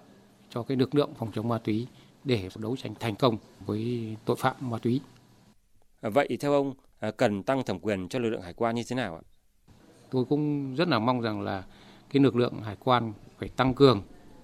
cho 0.51 0.63
cái 0.63 0.77
lực 0.77 0.95
lượng 0.95 1.11
phòng 1.19 1.31
chống 1.35 1.49
ma 1.49 1.59
túy 1.59 1.87
để 2.25 2.49
đấu 2.57 2.77
tranh 2.77 2.95
thành 3.01 3.15
công 3.15 3.37
với 3.67 4.17
tội 4.25 4.37
phạm 4.37 4.57
ma 4.61 4.79
túy. 4.79 5.01
Vậy 6.01 6.37
theo 6.41 6.53
ông 6.53 6.75
Ờ, 7.01 7.11
cần 7.11 7.43
tăng 7.43 7.63
thẩm 7.63 7.79
quyền 7.79 8.09
cho 8.09 8.19
lực 8.19 8.31
lượng 8.31 8.43
hải 8.43 8.53
quan 8.53 8.75
như 8.75 8.83
thế 8.89 8.97
nào 8.97 9.15
ạ? 9.15 9.23
Tôi 10.11 10.25
cũng 10.25 10.75
rất 10.75 10.89
là 10.89 10.99
mong 10.99 11.21
rằng 11.21 11.41
là 11.41 11.65
cái 12.11 12.23
lực 12.23 12.37
lượng 12.37 12.63
hải 12.63 12.77
quan 12.77 13.13
phải 13.39 13.49
tăng 13.49 13.75
cường 13.75 14.03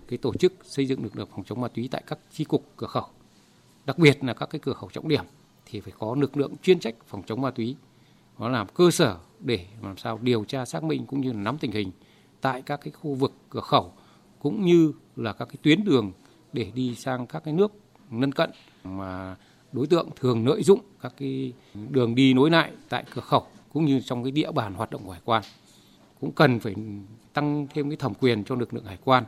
cái 0.08 0.18
tổ 0.18 0.34
chức 0.34 0.52
xây 0.62 0.86
dựng 0.86 1.02
lực 1.02 1.16
lượng 1.16 1.28
phòng 1.30 1.44
chống 1.44 1.60
ma 1.60 1.68
túy 1.68 1.88
tại 1.90 2.02
các 2.06 2.18
chi 2.30 2.44
cục 2.44 2.64
cửa 2.76 2.86
khẩu. 2.86 3.06
Đặc 3.84 3.98
biệt 3.98 4.25
là 4.25 4.34
các 4.34 4.50
cái 4.50 4.60
cửa 4.60 4.72
khẩu 4.72 4.90
trọng 4.90 5.08
điểm 5.08 5.25
thì 5.66 5.80
phải 5.80 5.92
có 5.98 6.14
lực 6.18 6.36
lượng 6.36 6.56
chuyên 6.62 6.80
trách 6.80 6.94
phòng 7.06 7.22
chống 7.26 7.40
ma 7.40 7.50
túy. 7.50 7.76
Nó 8.38 8.48
làm 8.48 8.66
cơ 8.75 8.90
sở 8.90 9.18
để 9.40 9.66
làm 9.82 9.96
sao 9.96 10.18
điều 10.22 10.44
tra 10.44 10.64
xác 10.64 10.82
minh 10.82 11.06
cũng 11.06 11.20
như 11.20 11.32
là 11.32 11.38
nắm 11.38 11.58
tình 11.58 11.72
hình 11.72 11.90
tại 12.40 12.62
các 12.62 12.80
cái 12.82 12.92
khu 12.92 13.14
vực 13.14 13.32
cửa 13.50 13.60
khẩu 13.60 13.92
cũng 14.38 14.64
như 14.64 14.92
là 15.16 15.32
các 15.32 15.48
cái 15.48 15.56
tuyến 15.62 15.84
đường 15.84 16.12
để 16.52 16.70
đi 16.75 16.94
sang 16.94 17.26
các 17.26 17.44
cái 17.44 17.54
nước 17.54 17.72
lân 18.10 18.32
cận 18.32 18.50
mà 18.84 19.36
đối 19.76 19.87
tượng 19.87 20.09
thường 20.21 20.47
lợi 20.47 20.62
dụng 20.62 20.80
các 21.00 21.14
cái 21.18 21.52
đường 21.90 22.14
đi 22.14 22.35
nối 22.35 22.50
lại 22.50 22.73
tại 22.88 23.04
cửa 23.14 23.21
khẩu 23.21 23.47
cũng 23.73 23.85
như 23.85 24.00
trong 24.00 24.23
cái 24.23 24.30
địa 24.30 24.52
bàn 24.52 24.75
hoạt 24.75 24.90
động 24.90 25.02
của 25.04 25.12
hải 25.12 25.21
quan. 25.25 25.42
Cũng 26.21 26.33
cần 26.33 26.61
phải 26.61 26.75
tăng 27.33 27.66
thêm 27.75 27.90
cái 27.90 27.97
thẩm 27.97 28.14
quyền 28.14 28.45
cho 28.45 28.54
lực 28.54 28.75
lượng 28.75 28.85
hải 28.85 28.99
quan 29.04 29.25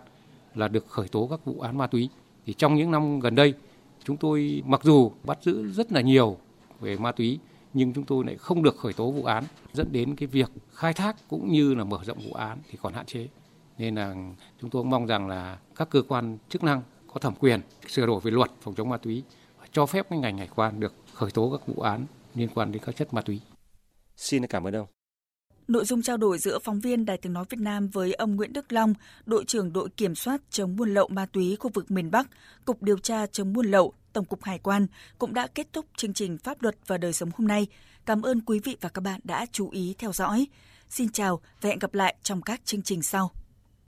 là 0.54 0.68
được 0.68 0.88
khởi 0.88 1.08
tố 1.08 1.26
các 1.30 1.44
vụ 1.44 1.60
án 1.60 1.78
ma 1.78 1.86
túy. 1.86 2.08
Thì 2.46 2.52
trong 2.52 2.74
những 2.74 2.90
năm 2.90 3.20
gần 3.20 3.34
đây, 3.34 3.54
chúng 4.04 4.16
tôi 4.16 4.62
mặc 4.66 4.80
dù 4.84 5.12
bắt 5.24 5.38
giữ 5.42 5.68
rất 5.72 5.92
là 5.92 6.00
nhiều 6.00 6.36
về 6.80 6.96
ma 6.96 7.12
túy, 7.12 7.38
nhưng 7.74 7.92
chúng 7.92 8.04
tôi 8.04 8.24
lại 8.24 8.36
không 8.36 8.62
được 8.62 8.76
khởi 8.76 8.92
tố 8.92 9.10
vụ 9.10 9.24
án, 9.24 9.44
dẫn 9.72 9.92
đến 9.92 10.16
cái 10.16 10.26
việc 10.26 10.50
khai 10.74 10.92
thác 10.92 11.16
cũng 11.28 11.52
như 11.52 11.74
là 11.74 11.84
mở 11.84 11.98
rộng 12.04 12.18
vụ 12.18 12.32
án 12.32 12.58
thì 12.70 12.78
còn 12.82 12.92
hạn 12.94 13.06
chế. 13.06 13.28
Nên 13.78 13.94
là 13.94 14.14
chúng 14.60 14.70
tôi 14.70 14.84
mong 14.84 15.06
rằng 15.06 15.28
là 15.28 15.58
các 15.76 15.90
cơ 15.90 16.02
quan 16.08 16.38
chức 16.48 16.64
năng 16.64 16.82
có 17.12 17.20
thẩm 17.20 17.34
quyền 17.34 17.60
sửa 17.88 18.06
đổi 18.06 18.20
về 18.20 18.30
luật 18.30 18.50
phòng 18.60 18.74
chống 18.74 18.88
ma 18.88 18.96
túy 18.96 19.22
cho 19.72 19.86
phép 19.86 20.06
cái 20.10 20.18
ngành 20.18 20.38
hải 20.38 20.48
quan 20.54 20.80
được 20.80 20.94
khởi 21.14 21.30
tố 21.30 21.50
các 21.50 21.74
vụ 21.74 21.82
án 21.82 22.06
liên 22.34 22.48
quan 22.54 22.72
đến 22.72 22.82
các 22.86 22.96
chất 22.96 23.14
ma 23.14 23.20
túy. 23.20 23.40
Xin 24.16 24.46
cảm 24.46 24.66
ơn 24.66 24.76
ông. 24.76 24.86
Nội 25.68 25.84
dung 25.84 26.02
trao 26.02 26.16
đổi 26.16 26.38
giữa 26.38 26.58
phóng 26.58 26.80
viên 26.80 27.04
Đài 27.04 27.16
tiếng 27.16 27.32
nói 27.32 27.44
Việt 27.48 27.60
Nam 27.60 27.88
với 27.88 28.12
ông 28.12 28.36
Nguyễn 28.36 28.52
Đức 28.52 28.72
Long, 28.72 28.94
đội 29.26 29.44
trưởng 29.44 29.72
đội 29.72 29.88
kiểm 29.96 30.14
soát 30.14 30.40
chống 30.50 30.76
buôn 30.76 30.94
lậu 30.94 31.08
ma 31.08 31.26
túy 31.26 31.56
khu 31.60 31.70
vực 31.74 31.90
miền 31.90 32.10
Bắc, 32.10 32.28
Cục 32.64 32.82
điều 32.82 32.98
tra 32.98 33.26
chống 33.26 33.52
buôn 33.52 33.66
lậu, 33.66 33.92
Tổng 34.12 34.24
cục 34.24 34.42
Hải 34.42 34.58
quan 34.58 34.86
cũng 35.18 35.34
đã 35.34 35.46
kết 35.46 35.72
thúc 35.72 35.86
chương 35.96 36.12
trình 36.12 36.38
Pháp 36.38 36.62
luật 36.62 36.76
và 36.86 36.98
đời 36.98 37.12
sống 37.12 37.30
hôm 37.34 37.48
nay. 37.48 37.66
Cảm 38.06 38.22
ơn 38.22 38.40
quý 38.40 38.60
vị 38.64 38.76
và 38.80 38.88
các 38.88 39.00
bạn 39.00 39.20
đã 39.24 39.46
chú 39.52 39.70
ý 39.70 39.94
theo 39.98 40.12
dõi. 40.12 40.46
Xin 40.88 41.08
chào 41.08 41.40
và 41.60 41.68
hẹn 41.68 41.78
gặp 41.78 41.94
lại 41.94 42.16
trong 42.22 42.42
các 42.42 42.60
chương 42.64 42.82
trình 42.82 43.02
sau. 43.02 43.30